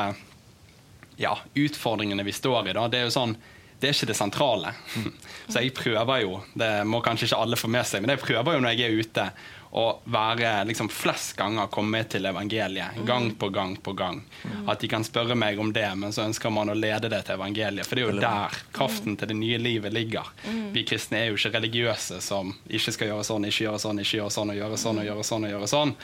[1.16, 3.36] ja, utfordringene vi står i, da, det er jo sånn
[3.80, 4.74] det er ikke det sentrale.
[5.48, 8.56] Så jeg prøver jo, det må kanskje ikke alle få med seg, men jeg prøver
[8.56, 9.28] jo når jeg er ute
[9.74, 13.00] å være liksom flest ganger komme til evangeliet.
[13.08, 14.20] Gang på gang på gang.
[14.70, 17.34] At de kan spørre meg om det, men så ønsker man å lede det til
[17.34, 17.88] evangeliet.
[17.88, 20.30] For det er jo der kraften til det nye livet ligger.
[20.76, 24.20] Vi kristne er jo ikke religiøse som ikke skal gjøre sånn, ikke gjøre sånn, ikke
[24.20, 25.48] gjøre sånn og gjøre sånn og gjøre sånn.
[25.48, 25.96] og gjøre sånn.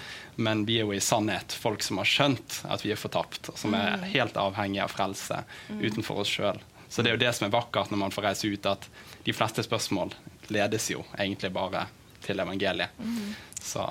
[0.42, 3.78] Men vi er jo i sannhet folk som har skjønt at vi er fortapt, som
[3.78, 5.44] er helt avhengige av frelse
[5.78, 6.58] utenfor oss sjøl.
[6.90, 8.88] Så det er jo det som er vakkert når man får reise ut, at
[9.22, 10.10] de fleste spørsmål
[10.50, 11.84] ledes jo egentlig bare
[12.24, 12.98] til evangeliet.
[12.98, 13.30] Mm.
[13.62, 13.84] Så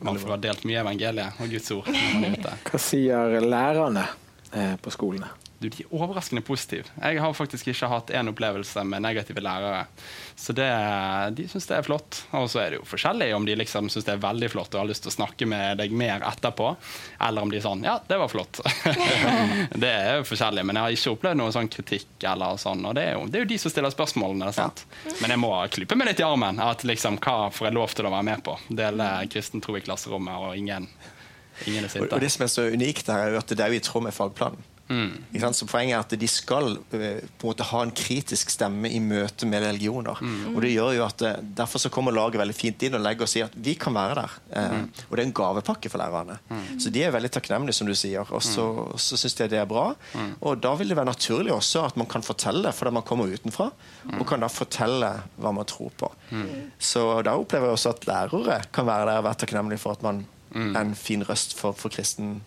[0.00, 2.54] man får ha delt mye evangeliet og Guds ord når man er ute.
[2.70, 4.06] Hva sier lærerne
[4.56, 5.28] eh, på skolene?
[5.60, 6.88] Du, de er overraskende positive.
[6.96, 9.82] Jeg har faktisk ikke hatt én opplevelse med negative lærere.
[10.32, 10.68] Så det,
[11.36, 12.22] de syns det er flott.
[12.38, 14.80] Og så er det jo forskjellig om de liksom syns det er veldig flott og
[14.80, 16.70] har lyst til å snakke med deg mer etterpå,
[17.28, 18.62] eller om de er sånn Ja, det var flott.
[19.84, 22.80] det er jo forskjellig, men jeg har ikke opplevd noen sånn kritikk eller sånn.
[22.88, 24.86] Og det er jo, det er jo de som stiller spørsmålene, sant.
[25.20, 26.64] Men jeg må klype meg litt i armen.
[26.64, 28.56] At liksom, hva får jeg lov til å være med på?
[28.80, 30.88] Dele kristen tro i klasserommet, og ingen
[31.68, 33.76] Ingen er og, og det som er så unikt her, er at det er jo
[33.76, 34.69] i tråd med fagplanen.
[34.90, 35.52] Mm.
[35.54, 38.98] Så Poenget er at de skal eh, på en måte ha en kritisk stemme i
[39.02, 40.18] møte med religioner.
[40.18, 40.54] Mm.
[40.54, 43.26] Og det gjør jo at eh, Derfor så kommer laget veldig fint inn og legger
[43.26, 44.34] og sier at vi kan være der.
[44.50, 44.88] Eh, mm.
[45.06, 46.40] Og det er en gavepakke for lærerne.
[46.50, 46.66] Mm.
[46.82, 48.26] Så de er veldig takknemlige, som du sier.
[48.26, 48.98] Og så, mm.
[49.06, 49.86] så syns de det er bra.
[50.14, 50.34] Mm.
[50.40, 53.70] Og da vil det være naturlig også at man kan fortelle, fordi man kommer utenfra,
[54.16, 56.10] og kan da fortelle hva man tror på.
[56.82, 60.04] Så da opplever jeg også at lærere kan være der og være takknemlige for at
[60.06, 60.24] man
[60.54, 62.40] er en fin røst for, for kristen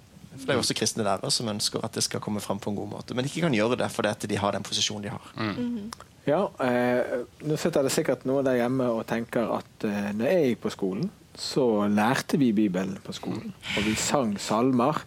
[0.44, 2.70] for Det er jo også kristne lærere som ønsker at det skal komme fram på
[2.74, 5.34] en god måte, men ikke kan gjøre det fordi de har den posisjonen de har.
[5.40, 5.92] Mm.
[6.28, 10.54] Ja, eh, Nå sitter det sikkert noen der hjemme og tenker at eh, når jeg
[10.54, 13.54] gikk på skolen, så lærte vi Bibelen på skolen.
[13.78, 15.02] Og vi sang salmer.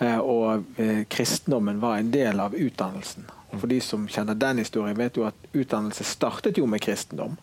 [0.00, 3.28] Eh, og eh, kristendommen var en del av utdannelsen.
[3.56, 7.36] For de som kjenner den historien, vet jo at utdannelse startet jo med kristendom.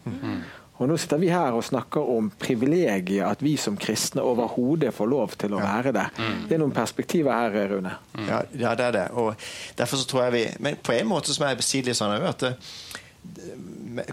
[0.82, 5.10] Og Nå sitter vi her og snakker om privilegiet at vi som kristne overhodet får
[5.10, 6.08] lov til å være det.
[6.18, 6.40] Mm.
[6.50, 7.94] Det er noen perspektiver her, Rune.
[8.16, 8.26] Mm.
[8.26, 9.06] Ja, ja, det er det.
[9.22, 9.36] Og
[9.78, 12.74] derfor så tror jeg vi Men på en måte som er besidig sånn at eh,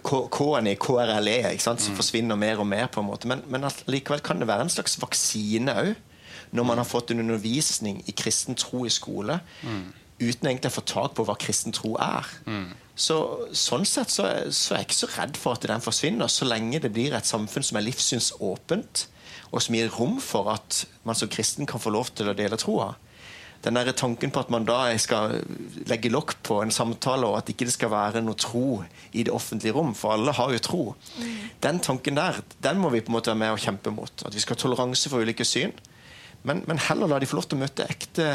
[0.04, 1.98] K-en i KRLE ikke sant, som mm.
[2.02, 3.30] forsvinner mer og mer, på en måte.
[3.30, 5.94] Men, men likevel kan det være en slags vaksine òg.
[6.50, 9.82] Når man har fått en undervisning i kristen tro i skole, mm.
[10.18, 12.26] uten egentlig å få tak på hva kristen tro er.
[13.00, 13.16] Så,
[13.56, 16.82] sånn sett så, så, er jeg ikke så redd for at den forsvinner, så lenge
[16.84, 19.06] det blir et samfunn som er livssynsåpent,
[19.50, 22.58] og som gir rom for at man som kristen kan få lov til å dele
[22.60, 22.92] troa.
[23.64, 25.34] Den der tanken på at man da skal
[25.88, 28.82] legge lokk på en samtale, og at ikke det skal være noe tro
[29.12, 30.84] i det offentlige rom, for alle har jo tro.
[31.16, 31.34] Mm.
[31.64, 34.24] Den tanken der den må vi på en måte være med og kjempe mot.
[34.24, 35.76] At vi skal ha toleranse for ulike syn.
[36.44, 38.30] Men, men heller la de få lov til å møte ekte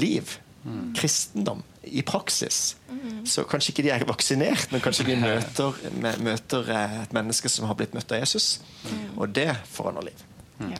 [0.00, 0.38] liv.
[0.64, 0.92] Mm.
[0.96, 2.76] Kristendom i praksis.
[2.90, 3.26] Mm.
[3.26, 5.78] Så kanskje ikke de er vaksinert, men kanskje de møter,
[6.22, 8.60] møter eh, et menneske som har blitt møtt av Jesus.
[8.86, 9.06] Mm.
[9.18, 10.26] Og det forandrer liv.
[10.62, 10.74] Mm.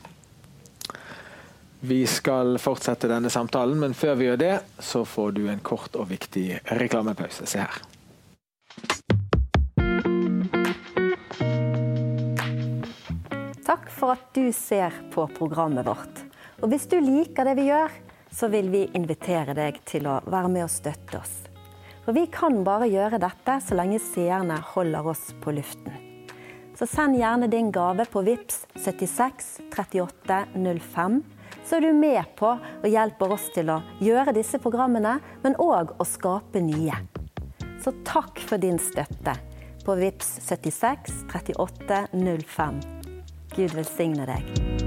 [1.83, 5.97] Vi skal fortsette denne samtalen, men før vi gjør det, så får du en kort
[5.99, 7.49] og viktig reklamepause.
[7.51, 7.83] Se her.
[13.67, 16.23] Takk for at du ser på programmet vårt.
[16.62, 17.91] Og hvis du liker det vi gjør,
[18.33, 21.35] så vil vi invitere deg til å være med og støtte oss.
[22.03, 25.95] For vi kan bare gjøre dette så lenge seerne holder oss på luften.
[26.79, 31.21] Så send gjerne din gave på VIPS 76 38 05.
[31.64, 35.95] Så er du med på og hjelper oss til å gjøre disse programmene, men òg
[36.01, 36.97] å skape nye.
[37.83, 39.37] Så takk for din støtte
[39.85, 42.81] på VIPS 76 38 05.
[43.55, 44.82] Gud velsigne deg.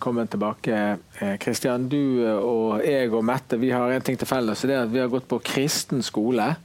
[0.00, 0.96] Velkommen tilbake.
[1.36, 4.62] Kristian, du og jeg og Mette vi har en ting til felles.
[4.62, 6.56] det er at Vi har gått på kristen skole.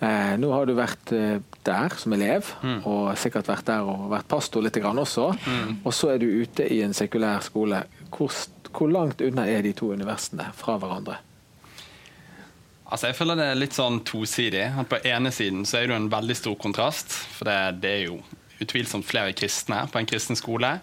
[0.00, 2.78] Eh, nå har du vært eh, der som elev, mm.
[2.88, 5.26] og sikkert vært der og vært pastor litt også.
[5.44, 5.76] Mm.
[5.84, 7.82] Og så er du ute i en sekulær skole.
[8.08, 8.32] Hvor,
[8.72, 11.18] hvor langt unna er de to universene fra hverandre?
[12.88, 14.72] Altså jeg føler det er litt sånn tosidig.
[14.72, 17.12] At På ene siden så er det en veldig stor kontrast.
[17.36, 18.22] For det, det er jo
[18.58, 20.78] utvilsomt flere kristne på en kristen skole.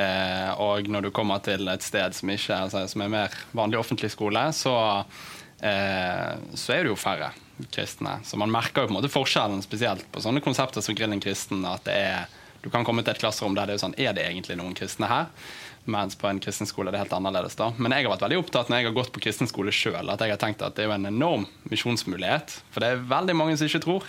[0.00, 3.80] Eh, og når du kommer til et sted som, ikke, altså, som er mer vanlig
[3.80, 4.74] offentlig skole, så,
[5.60, 7.32] eh, så, er det jo færre
[7.72, 8.18] kristne.
[8.24, 11.64] Så man merker jo på en måte forskjellen, spesielt på sånne konsepter som Grillen kristen.
[11.68, 14.26] at det er, Du kan komme til et klasserom der det er sånn Er det
[14.26, 15.30] egentlig noen kristne her?
[15.88, 17.56] Mens på en kristen skole er det helt annerledes.
[17.56, 17.72] da.
[17.78, 20.20] Men jeg har vært veldig opptatt når jeg har gått på kristen skole sjøl, at
[20.20, 22.60] jeg har tenkt at det er jo en enorm misjonsmulighet.
[22.70, 24.04] For det er veldig mange som ikke tror,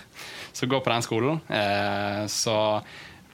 [0.52, 1.40] som går på den skolen.
[1.48, 2.58] Eh, så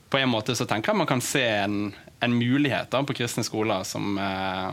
[0.08, 3.44] på en måte så tenker jeg man kan se en, en mulighet da, på kristne
[3.46, 4.70] skoler som eh,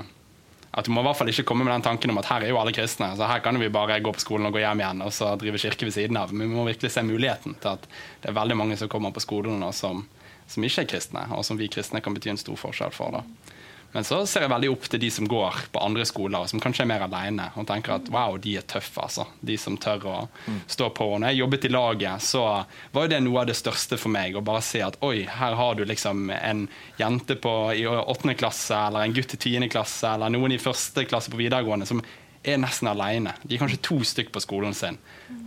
[0.76, 2.52] at Du må i hvert fall ikke komme med den tanken om at her er
[2.52, 5.04] jo alle kristne, så her kan vi bare gå på skolen og gå hjem igjen
[5.06, 6.34] og så drive kirke ved siden av.
[6.36, 9.24] Men vi må virkelig se muligheten til at det er veldig mange som kommer på
[9.24, 10.04] skolen nå som,
[10.52, 13.16] som ikke er kristne, og som vi kristne kan bety en stor forskjell for.
[13.16, 13.56] da.
[13.96, 16.60] Men så ser jeg veldig opp til de som går på andre skoler, og som
[16.60, 19.24] kanskje er mer alene, og tenker at wow, de er tøffe, altså.
[19.40, 20.58] De som tør å mm.
[20.74, 21.08] stå på.
[21.14, 22.44] Og når jeg jobbet i laget, så
[22.92, 24.36] var jo det noe av det største for meg.
[24.36, 26.66] Å bare se at oi, her har du liksom en
[27.00, 31.08] jente på, i åttende klasse, eller en gutt i tiende klasse, eller noen i første
[31.08, 32.04] klasse på videregående som
[32.46, 33.34] er nesten alene.
[33.44, 34.98] De er kanskje to stykk på skolen sin,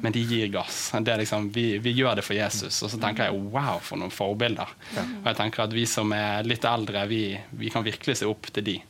[0.03, 0.91] men de gir gass.
[0.95, 2.83] Liksom, vi, vi, gjør det for Jesus.
[2.83, 4.75] Og så tenker jeg wow, for noen forbilder.
[4.97, 7.23] Og jeg tenker at vi som er litt eldre, vi,
[7.61, 8.81] vi kan virkelig se opp til de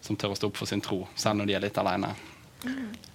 [0.00, 2.14] som tør å stå opp for sin tro, selv når de er litt alene.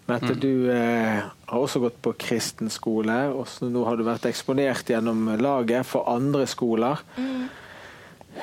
[0.05, 3.15] Mette, du eh, har også gått på kristen skole.
[3.31, 6.99] og Nå har du vært eksponert gjennom laget for andre skoler.
[7.15, 7.45] Mm.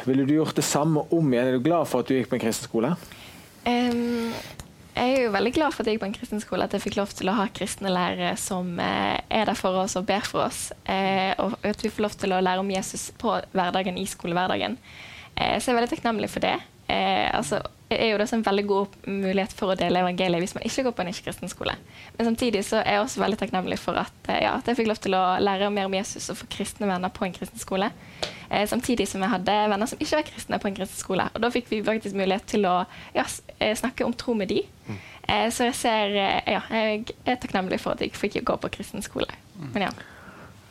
[0.06, 1.50] Ville du gjort det samme om igjen?
[1.50, 2.94] Er du glad for at du gikk på en kristen skole?
[3.68, 4.32] Um,
[5.00, 6.84] jeg er jo veldig glad for at jeg gikk på en kristen skole, at jeg
[6.84, 10.26] fikk lov til å ha kristne lærere som eh, er der for oss og ber
[10.28, 10.74] for oss.
[10.84, 14.76] Eh, og at vi får lov til å lære om Jesus på hverdagen i skolehverdagen.
[15.34, 16.58] Eh, så jeg er veldig takknemlig for det.
[16.90, 17.62] altså,
[17.96, 20.94] er jo det en veldig god mulighet for å dele evangeliet hvis man ikke går
[20.96, 21.74] på en ikke-kristen skole.
[22.16, 25.00] Men samtidig så er jeg også veldig takknemlig for at, ja, at jeg fikk lov
[25.02, 27.90] til å lære mer om Jesus og få kristne venner på en kristen skole.
[28.50, 31.26] Eh, samtidig som jeg hadde venner som ikke var kristne på en kristen skole.
[31.34, 32.76] Og da fikk vi faktisk mulighet til å
[33.16, 33.26] ja,
[33.58, 34.62] eh, snakke om tro med de.
[34.86, 35.02] Mm.
[35.30, 38.72] Eh, så jeg ser eh, Ja, jeg er takknemlig for at jeg fikk gå på
[38.78, 39.30] kristen skole.
[39.56, 39.70] Mm.
[39.74, 39.92] Men ja.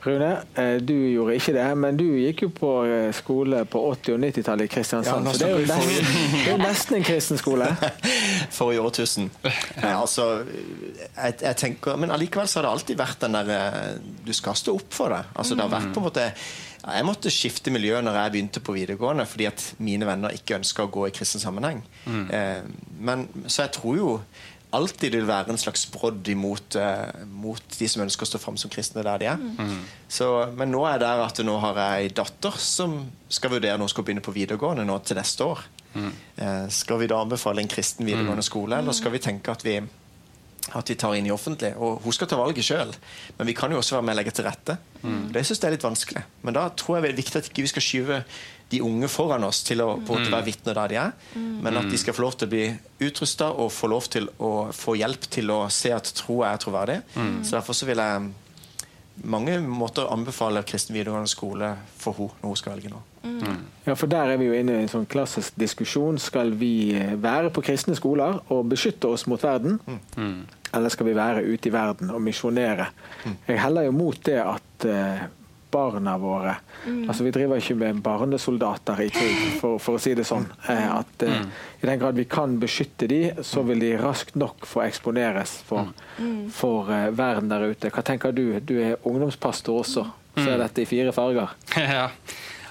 [0.06, 2.72] Rune, eh, du gjorde ikke det, men du gikk jo på
[3.16, 5.28] skole på 80- og 90-tallet i Kristiansand.
[5.28, 7.68] Ja, så det er, jo nesten, det er nesten en kristen skole.
[8.60, 9.30] Forrige årtusen.
[9.44, 14.34] Ja, altså, jeg, jeg, tenker, Men allikevel så har det alltid vært den der Du
[14.36, 15.22] skal stå opp for det.
[15.36, 16.32] Altså, det har vært på en måte
[16.80, 20.86] jeg måtte skifte miljø når jeg begynte på videregående, fordi at mine venner ikke ønska
[20.86, 21.82] å gå i kristen sammenheng.
[22.06, 22.24] Mm.
[22.36, 22.62] Eh,
[23.04, 24.14] men, så jeg tror jo
[24.76, 28.42] alltid det vil være en slags brodd imot uh, mot de som ønsker å stå
[28.42, 29.40] fram som kristne der de er.
[29.40, 29.80] Mm.
[30.12, 33.00] Så, men nå er det at nå har jeg ei datter som
[33.30, 35.64] skal vurdere når hun skal begynne på videregående nå til neste år.
[35.96, 36.12] Mm.
[36.38, 38.50] Uh, skal vi da anbefale en kristen videregående mm.
[38.52, 39.80] skole, eller skal vi tenke at vi
[40.76, 41.72] at vi tar inn i offentlig.
[41.82, 42.94] Og hun skal ta valget sjøl,
[43.40, 44.76] men vi kan jo også være med og legge til rette.
[45.02, 45.32] Mm.
[45.34, 46.24] Det syns jeg er litt vanskelig.
[46.46, 48.20] Men da tror jeg det er viktig at ikke vi skal skyve
[48.70, 50.28] de unge foran oss til å på mm.
[50.30, 51.48] være vitner der de er, mm.
[51.66, 52.66] men at de skal få lov til å bli
[53.08, 57.00] utrusta og få lov til å få hjelp til å se at tro er troverdig.
[57.16, 57.40] Mm.
[57.44, 58.30] Så derfor så vil jeg
[59.24, 63.02] mange måter anbefale kristen videregående skole for henne når hun skal velge nå.
[63.24, 63.58] Mm.
[63.84, 66.20] Ja, for Der er vi jo inne i en sånn klassisk diskusjon.
[66.22, 69.80] Skal vi være på kristne skoler og beskytte oss mot verden?
[70.16, 70.46] Mm.
[70.74, 72.92] Eller skal vi være ute i verden og misjonere?
[73.26, 73.36] Mm.
[73.48, 75.28] Jeg heller jo mot det at uh,
[75.72, 76.56] barna våre.
[76.86, 77.10] Mm.
[77.10, 80.48] Altså Vi driver ikke med barnesoldater i krig, for, for å si det sånn.
[80.68, 81.50] Eh, at eh, mm.
[81.82, 85.92] I den grad vi kan beskytte de, så vil de raskt nok få eksponeres for,
[86.18, 86.50] mm.
[86.56, 87.92] for eh, verden der ute.
[87.94, 88.60] Hva tenker du?
[88.60, 90.06] Du er ungdomspastor også.
[90.40, 91.58] så er dette i fire farger.
[91.90, 92.08] Ja.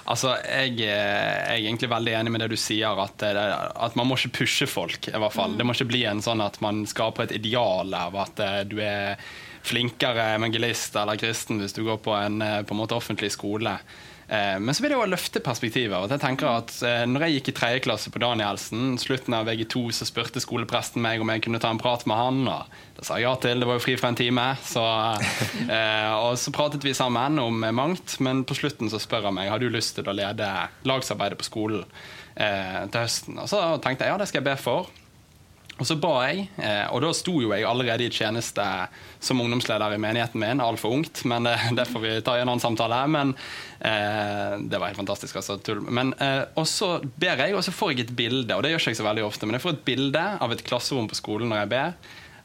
[0.09, 4.15] Altså, jeg, jeg, er egentlig veldig enig med det du sier, at, at, man må
[4.17, 5.05] ikke pushe folk.
[5.05, 5.53] i hvert fall.
[5.53, 8.41] Det må ikke bli en sånn at man skaper et ideal av at
[8.71, 9.21] du er
[9.65, 13.77] flinkere evangelist eller kristen hvis du går på en, eh, på en måte offentlig skole.
[14.29, 17.49] Eh, men så vil det jo løfte og jeg tenker at eh, når jeg gikk
[17.49, 21.59] i tredje klasse på Danielsen, slutten av VG2, så spurte skolepresten meg om jeg kunne
[21.59, 22.47] ta en prat med han.
[22.47, 24.45] og Det sa jeg ja til, det var jo fri for en time.
[24.63, 24.85] Så,
[26.25, 29.59] og så pratet vi sammen om mangt, men på slutten så spør han meg har
[29.59, 30.47] du lyst til å lede
[30.85, 31.85] lagsarbeidet på skolen
[32.39, 33.41] til høsten.
[33.41, 34.87] Og så tenkte jeg ja, det skal jeg be for.
[35.79, 38.63] Og så ba jeg, eh, og da sto jo jeg allerede i tjeneste
[39.23, 42.49] som ungdomsleder i menigheten min, altfor ungt, men det, det, får vi ta i en
[42.51, 42.97] annen samtale.
[43.07, 43.31] Men
[43.79, 45.39] eh, det var helt fantastisk.
[45.39, 45.79] altså, tull.
[45.87, 48.83] Men, eh, og så ber jeg, og så får jeg et bilde, og det gjør
[48.83, 51.51] ikke jeg så veldig ofte, men jeg får et bilde av et klasserom på skolen
[51.51, 51.95] når jeg ber,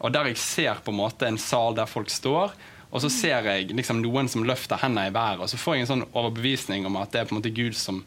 [0.05, 2.55] og der jeg ser på en måte en sal der folk står.
[2.95, 5.85] Og så ser jeg liksom noen som løfter hendene i været, og så får jeg
[5.85, 8.05] en sånn overbevisning om at det er på en måte Gud som,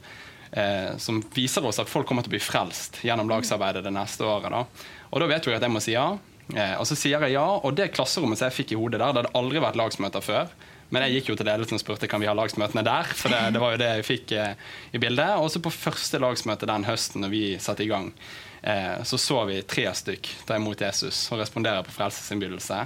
[0.56, 4.24] eh, som viser oss at folk kommer til å bli frelst gjennom lagsarbeidet det neste
[4.24, 4.54] året.
[4.54, 4.64] da.
[5.12, 6.08] Og da vet jeg at jeg må si ja.
[6.56, 9.12] Eh, og så sier jeg ja, og det klasserommet som jeg fikk i hodet der,
[9.12, 10.52] det hadde aldri vært lagsmøter før.
[10.94, 13.10] Men jeg gikk jo til ledelsen og spurte kan vi ha lagsmøtene der.
[13.12, 15.36] For det, det var jo det jeg fikk eh, i bildet.
[15.42, 18.14] Og så på første lagsmøte den høsten når vi satte i gang,
[18.62, 22.80] eh, så så vi tre stykk ta imot Jesus og respondere på frelsesinnbydelse.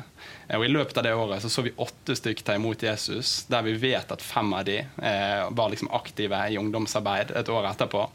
[0.48, 3.44] Eh, og I løpet av det året så så vi åtte stykk ta imot Jesus,
[3.52, 7.70] der vi vet at fem av de eh, var liksom aktive i ungdomsarbeid et år
[7.70, 8.08] etterpå.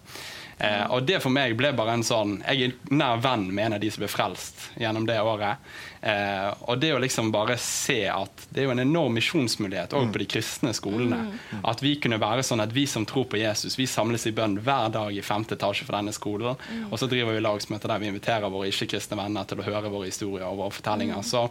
[0.58, 3.74] Eh, og det for meg ble bare en sånn Jeg er nær venn med en
[3.76, 5.60] av de som ble frelst gjennom det året.
[6.00, 10.08] Eh, og det å liksom bare se at det er jo en enorm misjonsmulighet òg
[10.14, 11.18] på de kristne skolene.
[11.28, 11.64] Mm.
[11.72, 14.56] At vi kunne være sånn at vi som tror på Jesus, vi samles i bønn
[14.64, 16.56] hver dag i femte etasje for denne skolen.
[16.70, 16.86] Mm.
[16.88, 20.08] Og så driver vi lagsmøter der vi inviterer våre ikke-kristne venner til å høre våre
[20.08, 21.20] historier og våre fortellinger.
[21.20, 21.28] Mm.
[21.34, 21.48] Så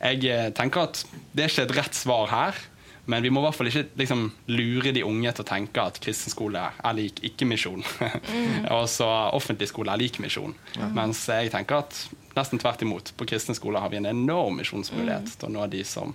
[0.00, 1.04] jeg eh, tenker at
[1.36, 2.62] det er ikke et rett svar her.
[3.04, 5.98] Men vi må i hvert fall ikke liksom, lure de unge til å tenke at
[6.02, 7.82] kristen skole er lik ikke-misjon.
[7.82, 8.66] Mm.
[8.76, 10.54] og så offentlig skole er lik misjon.
[10.76, 10.90] Mm.
[10.96, 12.00] Mens jeg tenker at
[12.36, 13.12] nesten tvert imot.
[13.16, 15.38] På kristen skole har vi en enorm misjonsmulighet mm.
[15.38, 16.14] til å nå de som,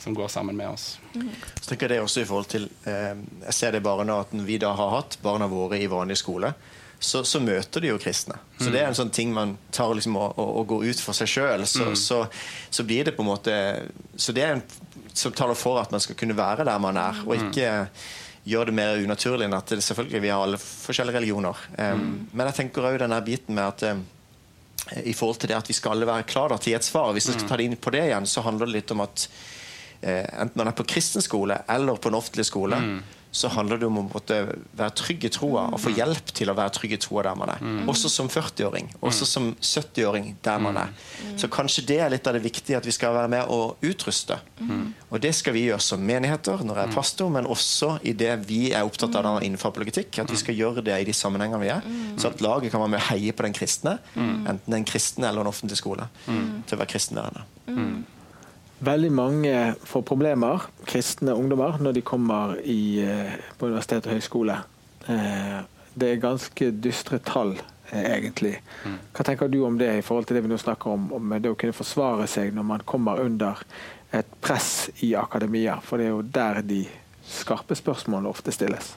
[0.00, 0.94] som går sammen med oss.
[1.14, 1.28] Mm.
[1.60, 3.12] Så tenker Jeg det også i forhold til, eh,
[3.46, 6.54] jeg ser det bare nå at vi da har hatt barna våre i vanlig skole,
[6.98, 8.38] så, så, møter de jo kristne.
[8.58, 11.16] Så det er en sånn ting man tar liksom og, og, og går ut for
[11.16, 11.66] seg sjøl.
[11.68, 11.96] Så, mm.
[12.00, 12.20] så,
[12.70, 13.56] så, blir det på en måte
[14.16, 14.64] Så det er en
[15.14, 17.68] som taler for at man skal kunne være der man er, og ikke
[18.44, 21.60] gjøre det mer unaturlig enn at det, selvfølgelig vi har alle forskjellige religioner.
[21.78, 22.16] Um, mm.
[22.32, 24.02] Men jeg tenker òg denne biten med at um,
[25.06, 27.12] i forhold til det at vi skal alle være klar til et svar.
[27.14, 29.28] Hvis jeg skal ta det inn på det igjen, så handler det litt om at
[29.28, 33.80] uh, enten man er på kristen skole eller på en offentlig skole, mm så handler
[33.82, 34.36] det om å måtte
[34.78, 35.96] være trygg i troa og få mm.
[35.98, 37.64] hjelp til å være trygg i troa der man er.
[37.66, 37.88] Mm.
[37.90, 39.30] Også som 40-åring, også mm.
[39.32, 40.92] som 70-åring der man er.
[41.40, 44.38] Så kanskje det er litt av det viktige at vi skal være med og utruste.
[45.10, 48.32] Og det skal vi gjøre som menigheter når jeg er pastor, men også i det
[48.46, 50.22] vi er opptatt av innenfor politikk.
[50.22, 51.92] At vi skal gjøre det i de sammenhengene vi er.
[52.14, 55.42] Så at laget kan være med å heie på den kristne, enten den kristne eller
[55.42, 58.04] en offentlig skole, til å være kristen der inne.
[58.84, 59.58] Veldig mange
[59.88, 64.56] får problemer, kristne ungdommer, når de kommer i, eh, på universitet og høyskole.
[65.08, 65.60] Eh,
[65.96, 67.54] det er ganske dystre tall,
[67.90, 68.58] eh, egentlig.
[68.84, 68.98] Mm.
[69.14, 71.50] Hva tenker du om det i forhold til det vi nå snakker om, om det
[71.50, 73.62] å kunne forsvare seg når man kommer under
[74.12, 75.80] et press i akademia?
[75.80, 76.88] For det er jo der de
[77.24, 78.96] skarpe spørsmålene ofte stilles.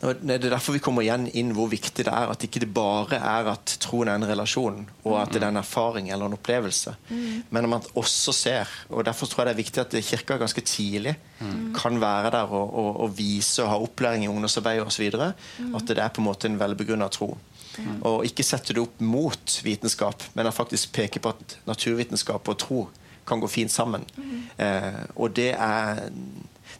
[0.00, 0.20] Mm.
[0.24, 3.18] Det er derfor vi kommer igjen inn hvor viktig det er at ikke det bare
[3.18, 6.94] er at troen er en relasjon, og at det er en erfaring eller en opplevelse,
[7.10, 7.50] mm.
[7.52, 10.62] men at man også ser og Derfor tror jeg det er viktig at Kirka ganske
[10.64, 11.74] tidlig mm.
[11.76, 15.10] kan være der og, og, og, vise og ha opplæring i ungdomsarbeid osv.
[15.58, 15.74] Mm.
[15.74, 17.36] At det er på en måte en velbegrunna tro.
[17.78, 18.00] Mm.
[18.06, 22.80] Og ikke sette det opp mot vitenskap, men faktisk peke på at naturvitenskap og tro
[23.26, 24.06] kan gå fint sammen.
[24.16, 24.38] Mm.
[24.58, 26.08] Eh, og det er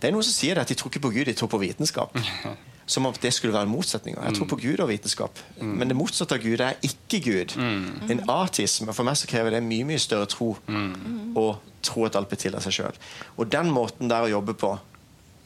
[0.01, 1.61] det er noen som sier det at de tror ikke på Gud, de tror på
[1.62, 2.16] vitenskap.
[2.91, 4.22] som om det skulle være motsetninger.
[4.26, 5.38] Jeg tror på Gud og vitenskap.
[5.61, 5.74] Mm.
[5.78, 7.55] Men det motsatte av Gud er ikke Gud.
[7.57, 8.11] Mm.
[8.11, 8.95] En atisme.
[8.97, 11.36] For meg så krever det mye mye større tro mm.
[11.38, 11.47] å
[11.86, 12.99] tro at alt blir til av seg sjøl.
[13.38, 14.74] Og den måten der å jobbe på,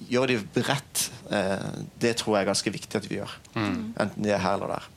[0.09, 1.69] gjør de rett, eh,
[2.01, 3.37] det tror jeg er ganske viktig at vi gjør.
[3.55, 4.91] Enten det er her eller der.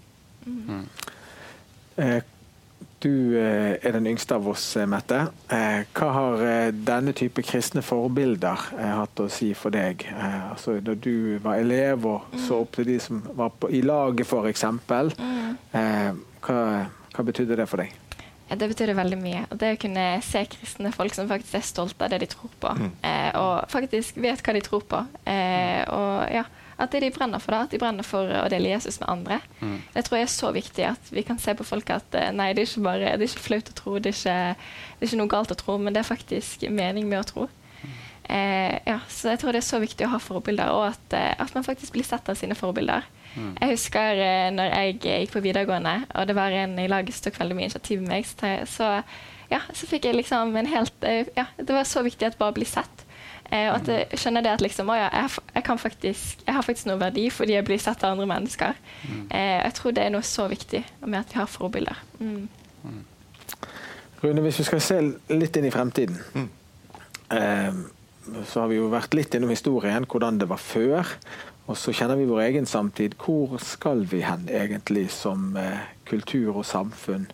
[1.98, 2.20] Eh,
[3.08, 5.20] du eh, er den yngste av oss, eh, Mette.
[5.53, 10.05] Eh, hva har denne type kristne forbilder hatt å si for deg?
[10.51, 14.28] Altså, da du var elev og så opp til de som var på, i laget,
[14.28, 14.66] f.eks.
[14.68, 16.20] Mm.
[16.43, 16.60] Hva,
[17.14, 17.95] hva betydde det for deg?
[18.47, 19.41] Ja, det betydde veldig mye.
[19.51, 22.53] Og det å kunne se kristne folk som faktisk er stolte av det de tror
[22.62, 22.93] på, mm.
[23.41, 25.03] og faktisk vet hva de tror på.
[25.28, 26.45] Eh, og ja,
[26.78, 29.40] at de brenner for det, at de brenner for å dele Jesus med andre.
[29.60, 29.78] Mm.
[29.94, 32.52] Det tror jeg er så viktig at vi kan se på folk at eh, nei,
[32.54, 34.68] det er ikke bare, det er ikke flaut å tro, det er ikke,
[34.98, 37.48] det er ikke noe galt å tro, men det er faktisk mening med å tro.
[38.28, 41.32] Eh, ja, så jeg tror det er så viktig å ha forbilder, og at, eh,
[41.40, 43.06] at man faktisk blir sett av sine forbilder.
[43.38, 43.54] Mm.
[43.62, 47.28] Jeg husker eh, når jeg gikk på videregående, og det var en i laget som
[47.28, 48.92] tok veldig mye initiativ med meg, så, så,
[49.54, 52.58] ja, så fikk jeg liksom en helt eh, Ja, det var så viktig at bare
[52.58, 53.07] bli sett.
[53.52, 56.66] Eh, og at jeg skjønner det at liksom, å ja, jeg, jeg, faktisk, jeg, har
[56.66, 58.80] faktisk noe verdi fordi jeg blir sett av andre mennesker.
[59.08, 59.26] Mm.
[59.30, 62.02] Eh, jeg tror det er noe så viktig med at vi har forbilder.
[62.20, 62.48] Mm.
[62.84, 63.04] mm.
[64.24, 64.95] Rune, hvis vi skal se
[65.30, 66.18] litt inn i fremtiden.
[66.34, 66.48] Mm.
[67.38, 67.84] Eh,
[68.50, 71.14] så har vi jo vært litt innom historien, hvordan det var før.
[71.68, 73.18] Og så kjenner vi vår egen samtid.
[73.22, 77.28] Hvor skal vi hen egentlig som eh, kultur og samfunn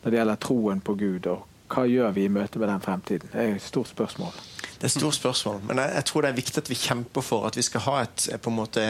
[0.00, 3.28] når det gjelder troen på Gud, og hva gjør vi i møte med den fremtiden?
[3.32, 4.32] Det er et stort spørsmål.
[4.80, 7.24] Det er et stort spørsmål, men jeg, jeg, tror det er viktig at vi kjemper
[7.24, 8.84] for at vi skal ha et på en måte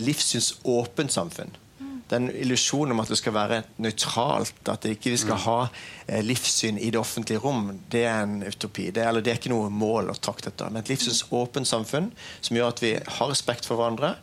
[0.00, 1.52] livssynsåpent samfunn
[2.08, 5.44] den illusjonen om at det skal være nøytralt, at det ikke vi skal mm.
[5.44, 5.56] ha
[6.06, 8.88] eh, livssyn i det offentlige rom, det er en utopi.
[8.94, 10.72] Det, eller det er ikke noe mål å trakte etter.
[10.72, 12.10] Men et livssynsåpent samfunn
[12.40, 14.14] som gjør at vi har respekt for hverandre,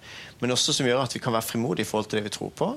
[0.41, 2.53] men også som gjør at vi kan være frimodige i forhold til det vi tror
[2.57, 2.71] på.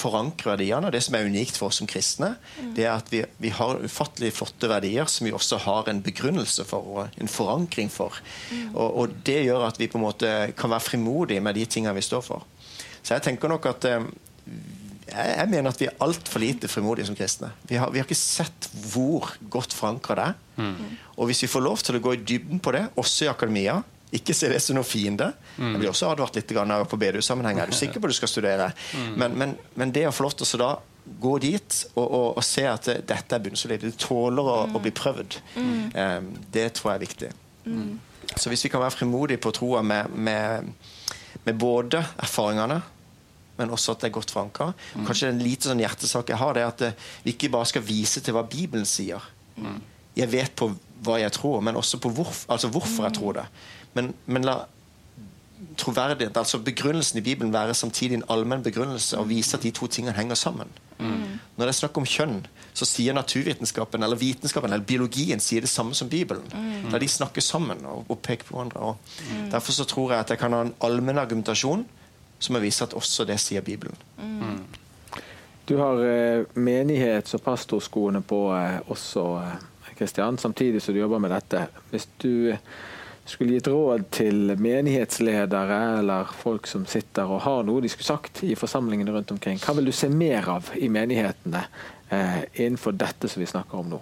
[0.00, 0.92] Forankre verdiene.
[0.92, 2.72] Det som er unikt for oss som kristne, mm.
[2.76, 6.66] det er at vi, vi har ufattelig flotte verdier som vi også har en begrunnelse
[6.68, 8.16] for og en forankring for.
[8.50, 8.74] Mm.
[8.74, 11.96] Og, og det gjør at vi på en måte kan være frimodige med de tingene
[11.98, 12.46] vi står for.
[13.00, 14.04] Så jeg tenker nok at eh,
[15.10, 17.50] jeg, mener at vi er altfor lite frimodige som kristne.
[17.68, 20.36] Vi har, vi har, ikke sett hvor godt forankra det er.
[20.60, 20.98] Mm.
[21.16, 23.80] Og hvis vi får lov til å gå i dybden på det, også i akademia
[24.16, 25.30] ikke se det som noen fiende.
[25.56, 25.72] Mm.
[25.72, 27.60] Jeg blir også advart litt på BDU-sammenheng.
[27.62, 28.70] Er du sikker på at du skal studere?
[28.94, 29.10] Mm.
[29.16, 30.70] Men, men, men, det å få lov til å da
[31.20, 34.82] gå dit og, og, og se at det, dette er bunnsolid, det tåler å, å,
[34.82, 37.30] bli prøvd, um, det tror jeg er viktig.
[38.36, 40.68] Så hvis vi kan være frimodige på troa med, med
[41.44, 42.80] med både erfaringene
[43.60, 44.70] men også at det er godt forankra.
[44.96, 45.02] Mm.
[45.04, 47.82] Kanskje en lite sånn hjertesak jeg har, det er at eh, vi ikke bare skal
[47.84, 49.20] vise til hva Bibelen sier.
[49.60, 49.82] Mm.
[50.16, 50.70] Jeg vet på
[51.04, 53.44] hva jeg tror, men også på hvorf, altså hvorfor jeg tror det.
[53.94, 54.60] Men, men la
[55.76, 59.86] troverdighet, altså begrunnelsen i Bibelen være samtidig en allmenn begrunnelse og vise at de to
[59.86, 60.72] tingene henger sammen.
[60.98, 61.38] Mm.
[61.56, 62.40] Når det er snakk om kjønn,
[62.76, 66.44] så sier naturvitenskapen eller vitenskapen eller biologien sier det samme som Bibelen.
[66.52, 66.90] Mm.
[66.92, 68.94] Der de snakker sammen og, og peker på hverandre.
[69.30, 69.48] Mm.
[69.52, 71.86] Derfor så tror jeg at jeg kan ha en allmenn argumentasjon
[72.40, 73.96] som har vist at også det sier Bibelen.
[74.18, 74.62] Mm.
[75.68, 79.26] Du har eh, menighets- og pastorskoene på eh, også,
[79.98, 81.66] Kristian, eh, samtidig som du jobber med dette.
[81.92, 82.56] Hvis du
[83.30, 88.42] skulle gitt råd til menighetsledere eller folk som sitter og har noe de skulle sagt
[88.46, 91.64] i forsamlingene rundt omkring, hva vil du se mer av i menighetene
[92.10, 94.00] eh, innenfor dette som vi snakker om nå?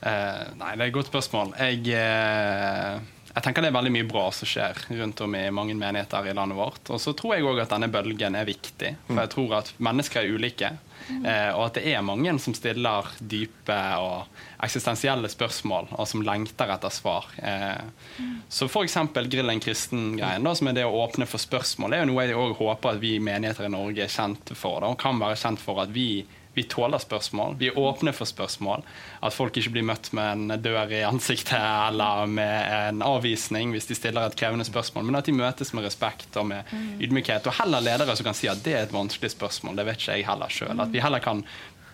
[0.00, 1.52] Eh, nei, det er et godt spørsmål.
[1.60, 3.00] Jeg, eh,
[3.34, 6.36] jeg, tenker det er veldig mye bra som skjer rundt om i mange menigheter i
[6.36, 6.82] landet vårt.
[6.90, 8.94] Og så tror jeg òg at denne bølgen er viktig.
[9.06, 10.72] For jeg tror at mennesker er ulike.
[11.10, 16.70] Eh, og at det er mange som stiller dype og eksistensielle spørsmål, og som lengter
[16.74, 17.28] etter svar.
[17.38, 18.98] Eh, så f.eks.
[19.30, 22.38] Grill en kristen-greien, som er det å åpne for spørsmål, det er jo noe jeg
[22.38, 24.82] òg håper at vi menigheter i Norge er kjent for.
[24.82, 26.10] Da, og kan være kjent for at vi
[26.60, 27.54] vi tåler spørsmål.
[27.58, 28.82] Vi er åpne for spørsmål.
[29.24, 33.88] At folk ikke blir møtt med en dør i ansiktet eller med en avvisning hvis
[33.88, 36.90] de stiller et krevende spørsmål, men at de møtes med respekt og med mm.
[37.06, 37.48] ydmykhet.
[37.48, 39.80] Og heller ledere som kan si at det er et vanskelig spørsmål.
[39.80, 40.76] Det vet ikke jeg heller sjøl.
[40.84, 41.44] At vi heller kan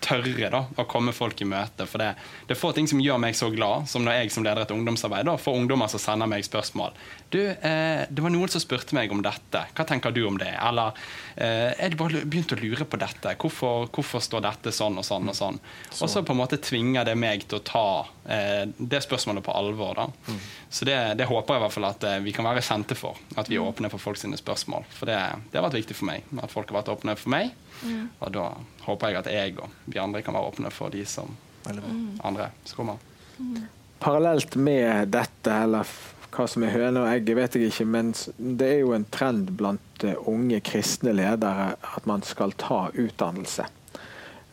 [0.03, 1.87] tørre da, å komme folk i møte.
[1.89, 2.13] For det,
[2.45, 4.73] det, er få ting som gjør meg så glad som når jeg som leder et
[4.73, 6.95] ungdomsarbeid da, får ungdommer som sender meg spørsmål.
[7.33, 9.63] Du, eh, det var noen som spurte meg om dette.
[9.75, 10.53] Hva tenker du om det?
[10.53, 10.95] Eller
[11.35, 13.35] eh, jeg bare begynt å lure på dette.
[13.41, 15.59] Hvorfor, hvorfor, står dette sånn og sånn og sånn?
[15.97, 17.87] Og så på en måte tvinger det meg til å ta
[18.29, 19.97] eh, det spørsmålet på alvor.
[19.97, 20.07] da.
[20.27, 20.41] Mm.
[20.69, 23.19] Så det, det, håper jeg i hvert fall at eh, vi kan være kjente for.
[23.35, 24.87] At vi er åpne for folk sine spørsmål.
[24.95, 25.19] For det,
[25.51, 26.27] det har vært viktig for meg.
[26.39, 27.51] At folk har vært åpne for meg.
[27.83, 28.09] Mm.
[28.19, 28.45] Og da
[28.87, 31.33] håper jeg at jeg og vi andre kan være åpne for de som
[31.67, 32.19] mm.
[32.25, 33.01] andre som kommer.
[33.37, 33.65] Mm.
[33.99, 35.89] Parallelt med dette, eller
[36.33, 39.53] hva som er høne og egg, vet jeg ikke, men det er jo en trend
[39.57, 43.65] blant eh, unge kristne ledere at man skal ta utdannelse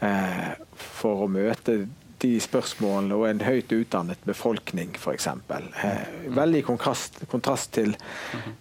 [0.01, 1.85] eh, for å møte
[2.25, 5.27] de spørsmålene og en høyt utdannet befolkning, f.eks.
[5.29, 7.93] Eh, veldig i kontrast, kontrast til,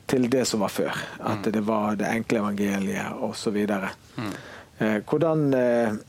[0.10, 1.00] til, det som var før.
[1.24, 3.62] At det var det enkle evangeliet osv.
[3.64, 3.88] Eh,
[4.80, 6.02] hvordan eh,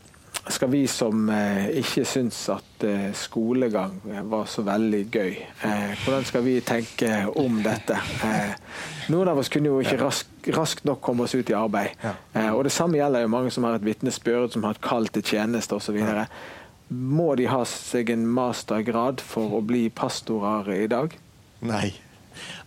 [0.49, 3.97] skal vi som eh, ikke syns at eh, skolegang
[4.29, 7.11] var så veldig gøy, eh, hvordan skal vi tenke
[7.41, 7.97] om dette?
[9.09, 11.95] noen av oss kunne jo ikke raskt rask nok komme oss ut i arbeid.
[12.53, 15.25] og Det samme gjelder jo mange som har et vitnesbyrd, som har et kall til
[15.25, 15.97] tjeneste osv.
[16.91, 21.17] må de ha seg en mastergrad for å bli pastorer i dag?
[21.65, 21.95] Nei,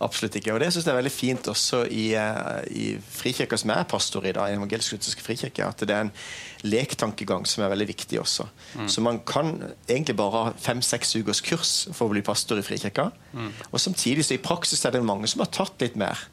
[0.03, 0.53] absolutt ikke.
[0.55, 3.89] Og det syns jeg er veldig fint også i, eh, i Frikirka, som jeg er
[3.91, 6.13] pastor i, da, evangelisk-lutherske frikirke, at det er en
[6.67, 8.47] lektankegang som er veldig viktig også.
[8.75, 8.87] Mm.
[8.89, 9.53] Så man kan
[9.87, 13.11] egentlig bare ha fem-seks ukers kurs for å bli pastor i Frikirka.
[13.33, 13.51] Mm.
[13.71, 16.27] Og samtidig så i praksis er det mange som har tatt litt mer.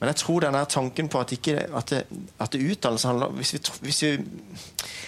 [0.00, 3.54] Men jeg tror denne tanken på at, ikke, at, det, at det utdannelse handler hvis
[3.54, 4.10] vi, hvis vi,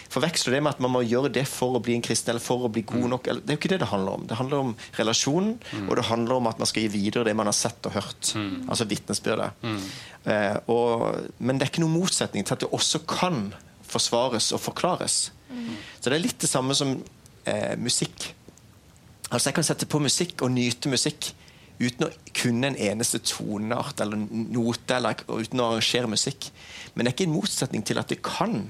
[0.09, 2.65] forveksler det med at man må gjøre det for å bli en kristen eller for
[2.65, 4.25] å bli god nok Det er jo ikke det det handler om.
[4.29, 5.89] Det handler om relasjonen, mm.
[5.89, 8.31] og det handler om at man skal gi videre det man har sett og hørt.
[8.33, 8.65] Mm.
[8.69, 9.61] Altså vitnesbyrdet.
[9.63, 9.83] Mm.
[10.33, 10.73] Eh,
[11.39, 13.51] men det er ikke noen motsetning til at det også kan
[13.89, 15.21] forsvares og forklares.
[15.53, 15.77] Mm.
[16.01, 16.97] Så det er litt det samme som
[17.45, 18.31] eh, musikk.
[19.29, 21.35] Altså Jeg kan sette på musikk og nyte musikk
[21.79, 26.51] uten å kunne en eneste toneart eller note, eller uten å arrangere musikk.
[26.95, 28.65] Men det er ikke en motsetning til at det kan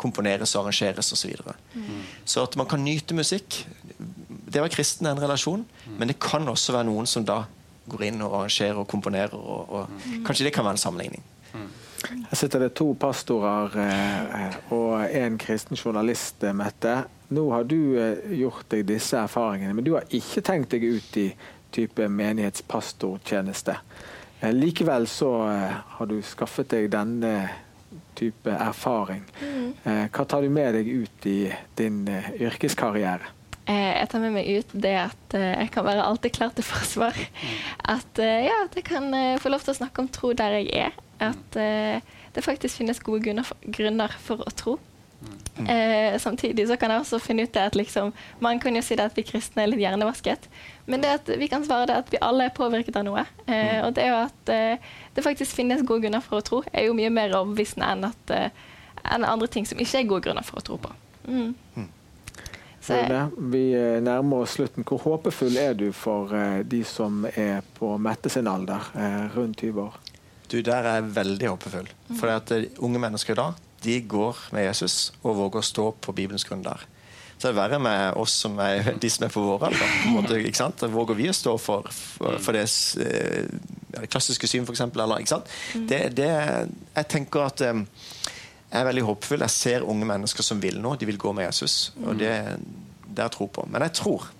[0.00, 1.20] komponeres og arrangeres osv.
[1.20, 1.54] Så, videre.
[1.74, 2.00] mm.
[2.28, 3.62] så at man kan nyte musikk
[3.94, 5.94] Det å være kristen er en relasjon, mm.
[5.98, 7.44] men det kan også være noen som da
[7.90, 9.34] går inn og arrangerer og komponerer.
[9.34, 10.20] Og, og mm.
[10.26, 11.24] Kanskje det kan være en sammenligning.
[11.54, 11.66] Mm.
[12.04, 16.96] Her sitter det to pastorer eh, og en kristen journalist, eh, Mette.
[17.34, 21.20] Nå har du eh, gjort deg disse erfaringene, men du har ikke tenkt deg ut
[21.20, 21.28] i
[21.74, 23.76] type menighetspastortjeneste.
[24.44, 27.34] Eh, likevel så eh, har du skaffet deg denne
[28.18, 29.24] type erfaring.
[29.40, 29.70] Mm.
[29.84, 31.38] Eh, hva tar du med deg ut i
[31.78, 32.04] din
[32.38, 33.32] yrkeskarriere?
[33.64, 37.16] Jeg tar med meg ut det at jeg kan være alltid klar til forsvar.
[37.80, 39.08] At, ja, at jeg kan
[39.40, 40.98] få lov til å snakke om tro der jeg er.
[41.24, 44.76] At det faktisk finnes gode grunner for å tro.
[45.56, 48.96] Eh, samtidig så kan jeg også finne ut det at liksom, Man kan jo si
[48.98, 50.48] det at vi kristne er litt hjernevasket.
[50.86, 53.24] Men det at vi kan svare det at vi alle er påvirket av noe.
[53.46, 56.62] Eh, og det er jo at eh, det faktisk finnes gode grunner for å tro,
[56.72, 60.26] er jo mye mer overbevisende enn, at, eh, enn andre ting som ikke er gode
[60.26, 60.94] grunner for å tro på.
[61.28, 61.52] Mm.
[61.76, 61.92] mm.
[62.84, 62.98] Så,
[63.38, 64.84] vi eh, nærmer oss slutten.
[64.84, 68.90] Hvor håpefull er du for eh, de som er på Mette sin alder,
[69.32, 70.00] rundt 20 år?
[70.50, 71.88] Du, Der er jeg veldig håpefull.
[72.10, 72.18] Mm.
[72.18, 72.52] For at
[72.84, 76.64] unge mennesker i dag de går med Jesus og våger å stå på Bibelens grunn
[76.64, 76.86] der.
[77.34, 80.36] Så det er verre med oss som er de som er på vår alder.
[80.40, 80.78] ikke sant?
[80.80, 82.64] Da våger vi å stå for, for, for det,
[83.04, 83.48] eh,
[83.92, 84.84] det, klassiske syn, f.eks.
[84.86, 85.88] Mm.
[85.90, 86.30] Det, det,
[86.94, 87.82] jeg tenker at eh,
[88.70, 89.44] jeg er veldig håpefull.
[89.44, 90.98] Jeg ser unge mennesker som vil noe.
[90.98, 91.92] De vil gå med Jesus.
[92.02, 92.32] og det,
[93.04, 93.66] det er jeg tror på.
[93.70, 94.30] Men jeg tror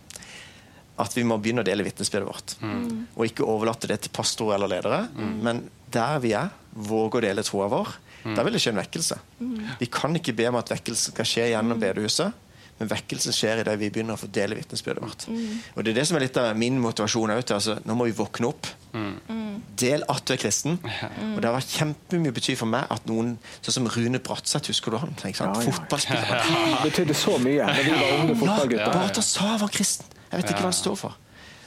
[1.04, 2.56] at vi må begynne å dele vitnesbyrdet vårt.
[2.62, 3.06] Mm.
[3.16, 5.04] Og ikke overlate det til pastorer eller ledere.
[5.14, 5.36] Mm.
[5.42, 5.62] Men
[5.94, 7.94] der vi er, våge å dele troa vår.
[8.24, 8.34] Mm.
[8.36, 9.20] Da vil det skje en vekkelse.
[9.40, 9.58] Mm.
[9.80, 11.84] Vi kan ikke be om at vekkelsen skal skje gjennom mm.
[11.84, 12.40] bedehuset.
[12.78, 15.26] Men vekkelsen skjer i det vi begynner å fordele vitnesbyrdet vårt.
[15.30, 15.58] Mm.
[15.76, 17.30] Og det er det som er litt av min motivasjon.
[17.36, 18.66] Altså, nå må vi våkne opp.
[18.94, 19.60] Mm.
[19.78, 20.80] Del at du er kristen.
[20.82, 24.94] Og det har vært kjempemye bety for meg at noen Sånn som Rune Bratseth, husker
[24.94, 25.14] du han?
[25.22, 25.52] Ja, ja.
[25.68, 26.50] Fotballspiller.
[26.74, 28.98] Det betydde så mye da vi var unge fotballgutter.
[28.98, 30.10] Bare sa han var kristen.
[30.32, 31.20] Jeg vet ikke hva han står for.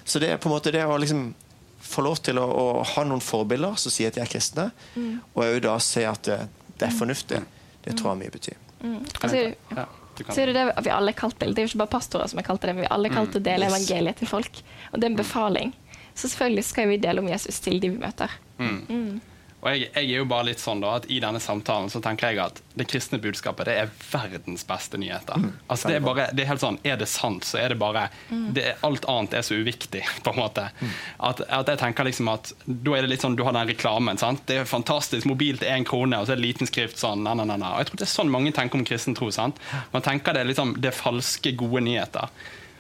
[0.08, 1.30] Så det er på en måte det å liksom
[1.88, 2.65] få lov til å, å,
[2.95, 5.13] ha noen forbilder som sier at de er kristne, mm.
[5.33, 6.41] og òg da se at det,
[6.75, 7.41] det, er fornuftig.
[7.85, 8.59] Det tror jeg mye betyr.
[8.81, 8.99] Mm.
[9.23, 9.85] Altså, ja,
[10.25, 11.49] så er det det vi alle er det?
[11.53, 13.15] Det er jo ikke bare pastorer som har kalt til det, men vi alle kalte
[13.15, 13.73] kalt til å dele mm.
[13.73, 14.61] evangeliet til folk.
[14.91, 15.73] Og det er en befaling.
[16.17, 18.31] Så selvfølgelig skal vi dele om Jesus til de vi møter.
[18.57, 19.19] Mm.
[19.68, 22.32] Og jeg, jeg, er jo bare litt sånn da, at I denne samtalen så tenker
[22.32, 25.41] jeg at det kristne budskapet det er verdens beste nyheter.
[25.43, 25.49] Mm.
[25.68, 28.05] Altså det Er bare, det er helt sånn, er det sant, så er det bare
[28.30, 28.45] mm.
[28.55, 30.05] det, Alt annet er så uviktig.
[30.24, 30.70] på en måte.
[30.80, 30.93] Mm.
[31.30, 34.22] At, at, jeg tenker liksom at Da er det litt sånn, du har den reklamen.
[34.22, 34.45] sant?
[34.47, 37.26] Det er fantastisk, mobil til én krone, og så er det liten skrift sånn.
[37.28, 39.32] Na, na, na, Og Jeg tror det er sånn mange tenker om kristen tro.
[39.36, 39.59] sant?
[39.91, 42.32] Man tenker det er liksom, det er falske, gode nyheter.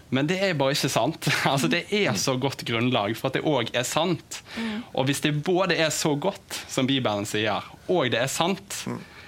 [0.09, 1.27] Men det er bare ikke sant.
[1.51, 4.41] Altså, det er så godt grunnlag for at det òg er sant.
[4.93, 8.83] Og hvis det både er så godt, som Bibelen sier, og det er sant,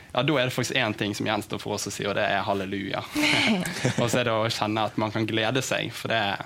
[0.09, 2.25] ja, da er det faktisk én ting som gjenstår for oss å si, og det
[2.25, 3.03] er halleluja.
[4.01, 6.45] og så er det å kjenne at man kan glede seg, for det er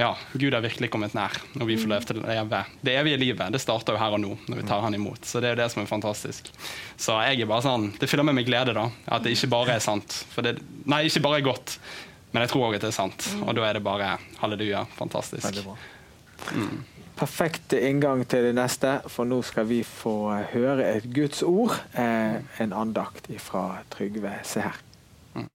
[0.00, 2.62] ja, Gud har virkelig kommet nær når vi får lov til å leve.
[2.80, 5.26] Det evige livet det starter jo her og nå når vi tar han imot.
[5.28, 6.48] Så det er jo det som er fantastisk.
[6.96, 9.76] Så jeg er bare sånn, Det fyller meg med glede da, at det ikke bare
[9.76, 10.22] er sant.
[10.40, 10.54] Det,
[10.88, 11.76] nei, ikke bare er godt,
[12.30, 13.42] men jeg tror òg at det er sant, mm.
[13.48, 14.84] og da er det bare halleluja.
[14.98, 15.44] Fantastisk.
[15.48, 15.76] Veldig bra.
[16.54, 16.82] Mm.
[17.20, 21.74] Perfekt inngang til det neste, for nå skal vi få høre et Guds ord.
[21.92, 24.30] Eh, en andakt fra Trygve.
[24.46, 24.78] Se her.
[25.34, 25.48] Mm.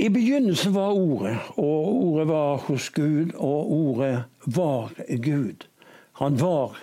[0.00, 4.90] I begynnelsen var Ordet, og Ordet var hos Gud, og Ordet var
[5.22, 5.68] Gud.
[6.24, 6.80] Han var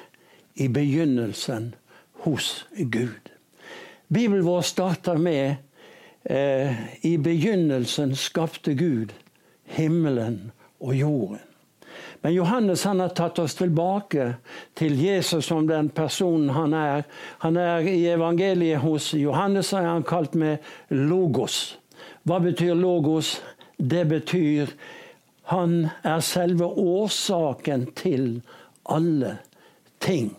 [0.56, 1.74] i begynnelsen
[2.24, 3.32] hos Gud.
[4.08, 5.56] Bibelen vår starter med
[6.24, 9.14] eh, I begynnelsen skapte Gud
[9.68, 11.44] himmelen og jorden.
[12.22, 14.34] Men Johannes han har tatt oss tilbake
[14.78, 17.04] til Jesus som den personen han er.
[17.44, 20.58] Han er I evangeliet hos Johannes er han kalt med
[20.90, 21.78] logos.
[22.28, 23.38] Hva betyr logos?
[23.78, 24.74] Det betyr
[25.48, 28.42] han er selve årsaken til
[28.90, 29.38] alle
[30.04, 30.34] ting.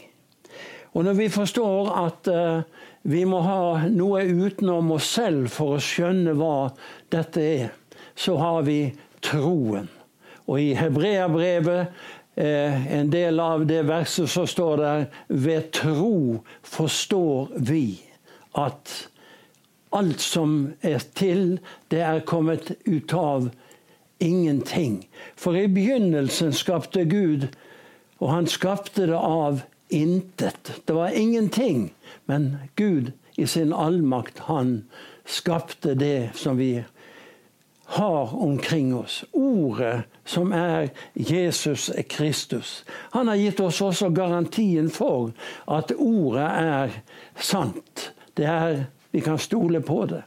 [0.96, 2.62] Og når vi forstår at uh,
[3.08, 6.70] vi må ha noe utenom oss selv for å skjønne hva
[7.12, 7.68] dette er,
[8.18, 8.80] så har vi
[9.24, 9.88] troen.
[10.48, 11.92] Og i Hebreabrevet,
[12.36, 18.00] eh, en del av det verset som står der Ved tro forstår vi
[18.56, 18.94] at
[19.92, 21.58] alt som er til,
[21.88, 23.50] det er kommet ut av
[24.20, 25.06] ingenting.
[25.36, 27.48] For i begynnelsen skapte Gud,
[28.18, 30.72] og han skapte det av intet.
[30.84, 31.94] Det var ingenting.
[32.24, 34.84] Men Gud i sin allmakt, han
[35.24, 36.84] skapte det som vi
[37.84, 39.24] har omkring oss.
[39.32, 42.84] Ordet som er Jesus Kristus.
[43.10, 45.30] Han har gitt oss også garantien for
[45.64, 46.98] at ordet er
[47.40, 48.10] sant.
[48.36, 50.22] Det er, Vi kan stole på det.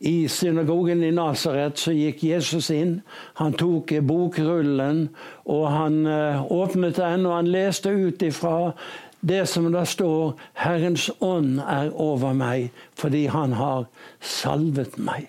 [0.00, 3.00] I synagogen i Nasaret så gikk Jesus inn.
[3.36, 5.10] Han tok bokrullen,
[5.44, 8.72] og han eh, åpnet den, og han leste ut ifra
[9.20, 13.84] det som da står 'Herrens ånd er over meg fordi han har
[14.20, 15.28] salvet meg'.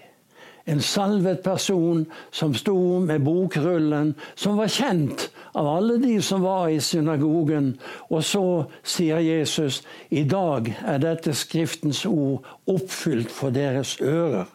[0.66, 6.70] En salvet person som sto med bokrullen, som var kjent av alle de som var
[6.70, 7.80] i synagogen.
[8.10, 14.46] Og så sier Jesus, i dag er dette Skriftens ord oppfylt for deres ører.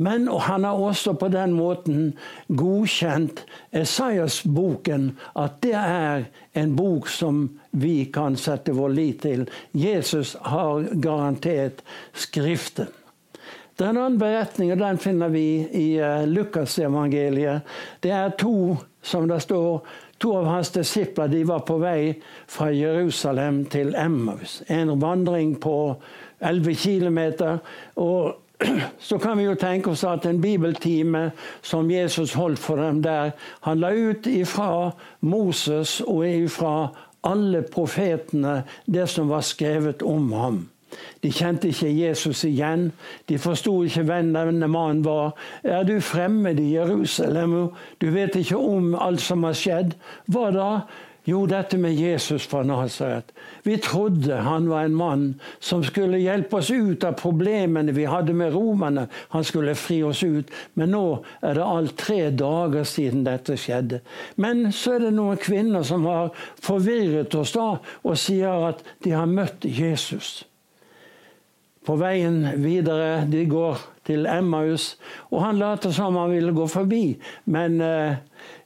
[0.00, 2.12] Men han har også på den måten
[2.48, 3.44] godkjent
[3.76, 6.24] Esaias-boken, at det er
[6.56, 9.44] en bok som vi kan sette vår lit til.
[9.76, 11.84] Jesus har garantert
[12.16, 12.88] Skriften.
[13.76, 15.44] Det er en annen beretning, og den finner vi
[15.76, 17.68] i uh, Lukasevangeliet.
[18.04, 19.78] Det er to, som det står,
[20.20, 22.12] to av hans disipler de var på vei
[22.48, 24.58] fra Jerusalem til Emmaus.
[24.68, 25.76] En vandring på
[26.44, 27.20] 11 km.
[28.04, 28.36] Og
[29.08, 31.30] så kan vi jo tenke oss at en bibeltime
[31.62, 33.30] som Jesus holdt for dem der,
[33.60, 34.90] han la ut ifra
[35.20, 36.74] Moses og ifra
[37.24, 40.60] alle profetene det som var skrevet om ham.
[41.22, 42.88] De kjente ikke Jesus igjen.
[43.28, 45.36] De forsto ikke hvem denne mannen var.
[45.62, 47.70] Er du fremmed i Jerusalem?
[48.00, 49.94] Du vet ikke om alt som har skjedd.
[50.26, 50.70] Hva da?
[51.30, 53.28] Jo, dette med Jesus fra Nasaret.
[53.62, 55.26] Vi trodde han var en mann
[55.62, 59.06] som skulle hjelpe oss ut av problemene vi hadde med romerne.
[59.30, 60.50] Han skulle fri oss ut.
[60.74, 61.04] Men nå
[61.46, 64.00] er det alt tre dager siden dette skjedde.
[64.42, 67.68] Men så er det noen kvinner som har forvirret oss da,
[68.02, 70.40] og sier at de har møtt Jesus.
[71.86, 73.78] På veien videre, de går
[74.08, 74.96] til Emmaus,
[75.30, 77.04] og han later som han ville gå forbi.
[77.46, 78.18] Men eh,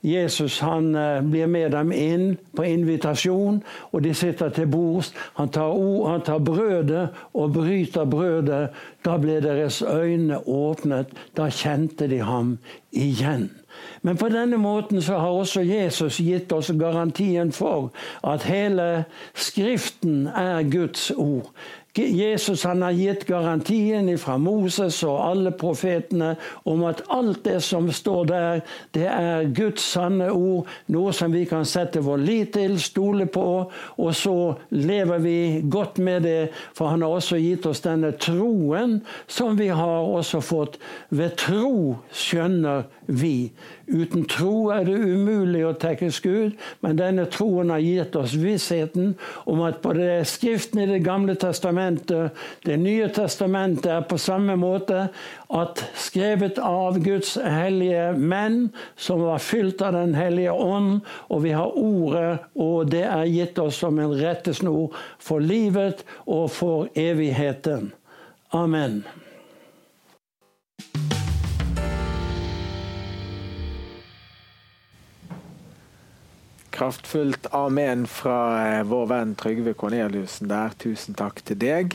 [0.05, 3.63] Jesus han eh, blir med dem inn på invitasjon,
[3.93, 5.15] og de sitter til bords.
[5.39, 5.73] Han tar,
[6.09, 8.69] han tar brødet og bryter brødet.
[9.05, 11.13] Da ble deres øyne åpnet.
[11.37, 12.59] Da kjente de ham
[12.93, 13.51] igjen.
[14.03, 17.91] Men på denne måten så har også Jesus gitt oss garantien for
[18.25, 19.05] at hele
[19.35, 21.51] Skriften er Guds ord.
[22.03, 26.33] Jesus han har gitt garantien fra Moses og alle profetene
[26.67, 28.63] om at alt det som står der,
[28.97, 30.67] det er Guds sanne ord.
[30.91, 35.39] Noe som vi kan sette vår lit til, stole på, og så lever vi
[35.71, 36.51] godt med det.
[36.75, 38.99] For han har også gitt oss denne troen
[39.31, 40.81] som vi har også fått.
[41.15, 43.53] Ved tro skjønner vi.
[43.87, 49.13] Uten tro er det umulig å tekkes Gud, men denne troen har gitt oss vissheten
[49.51, 51.84] om at både Skriften i Det gamle testamentet,
[52.65, 55.09] Det nye testamentet er på samme måte
[55.55, 61.55] at skrevet av Guds hellige menn, som var fylt av Den hellige ånd, og vi
[61.57, 67.93] har Ordet, og det er gitt oss som en rettesnor for livet og for evigheten.
[68.55, 69.03] Amen.
[76.75, 78.39] Kraftfullt amen fra
[78.79, 80.73] eh, vår venn Trygve Korneliussen der.
[80.75, 81.93] Tusen takk til deg.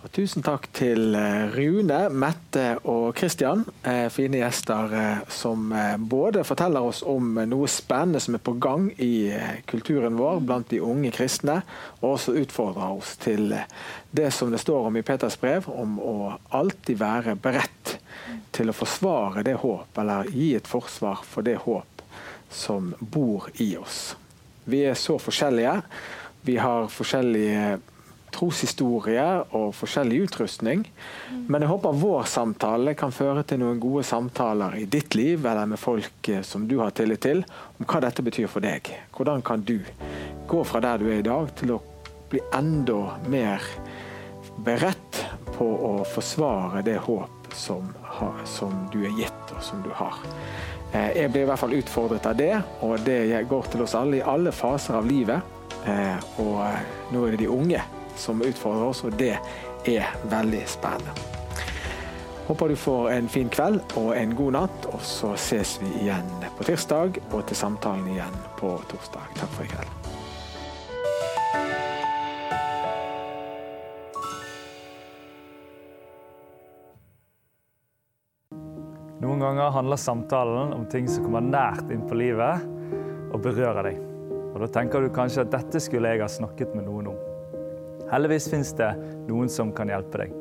[0.00, 4.94] Og tusen takk til eh, Rune, Mette og Kristian, eh, fine gjester
[5.28, 5.68] som
[6.08, 9.28] både forteller oss om noe spennende som er på gang i
[9.68, 11.58] kulturen vår blant de unge kristne,
[12.00, 13.52] og også utfordrer oss til
[14.16, 16.16] det som det står om i Peters brev, om å
[16.56, 17.98] alltid være beredt
[18.56, 21.95] til å forsvare det håp, eller gi et forsvar for det håp
[22.50, 24.16] som bor i oss.
[24.64, 25.80] Vi er så forskjellige.
[26.46, 27.76] Vi har forskjellige
[28.36, 30.84] troshistorier og forskjellig utrustning.
[31.46, 35.68] Men jeg håper vår samtale kan føre til noen gode samtaler i ditt liv eller
[35.70, 37.44] med folk eh, som du har tillit til,
[37.78, 38.90] om hva dette betyr for deg.
[39.16, 39.78] Hvordan kan du
[40.46, 41.82] gå fra der du er i dag, til å
[42.30, 43.62] bli enda mer
[44.66, 45.22] beredt
[45.56, 47.88] på å forsvare det håp som,
[48.48, 50.18] som du er gitt, og som du har.
[50.92, 52.54] Eh, jeg blir i hvert fall utfordret av det,
[52.86, 55.54] og det går til oss alle i alle faser av livet.
[55.86, 57.82] Eh, og nå er det de unge
[58.16, 59.34] som utfordrer oss, og det
[59.86, 61.14] er veldig spennende.
[62.46, 66.30] Håper du får en fin kveld og en god natt, og så ses vi igjen
[66.58, 69.32] på tirsdag og til samtalen igjen på torsdag.
[69.40, 70.05] Takk for i kveld.
[79.46, 82.66] Ganger handler samtalen om ting som kommer nært inn på livet
[83.32, 84.02] og berører deg.
[84.54, 87.22] Og Da tenker du kanskje at dette skulle jeg ha snakket med noen om.
[88.10, 88.92] Heldigvis fins det
[89.28, 90.36] noen som kan hjelpe deg.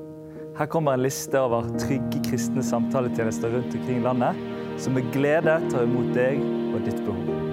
[0.56, 4.46] Her kommer en liste over trygge kristne samtaletjenester rundt omkring i landet,
[4.80, 6.40] som med glede tar imot deg
[6.72, 7.45] og ditt behov.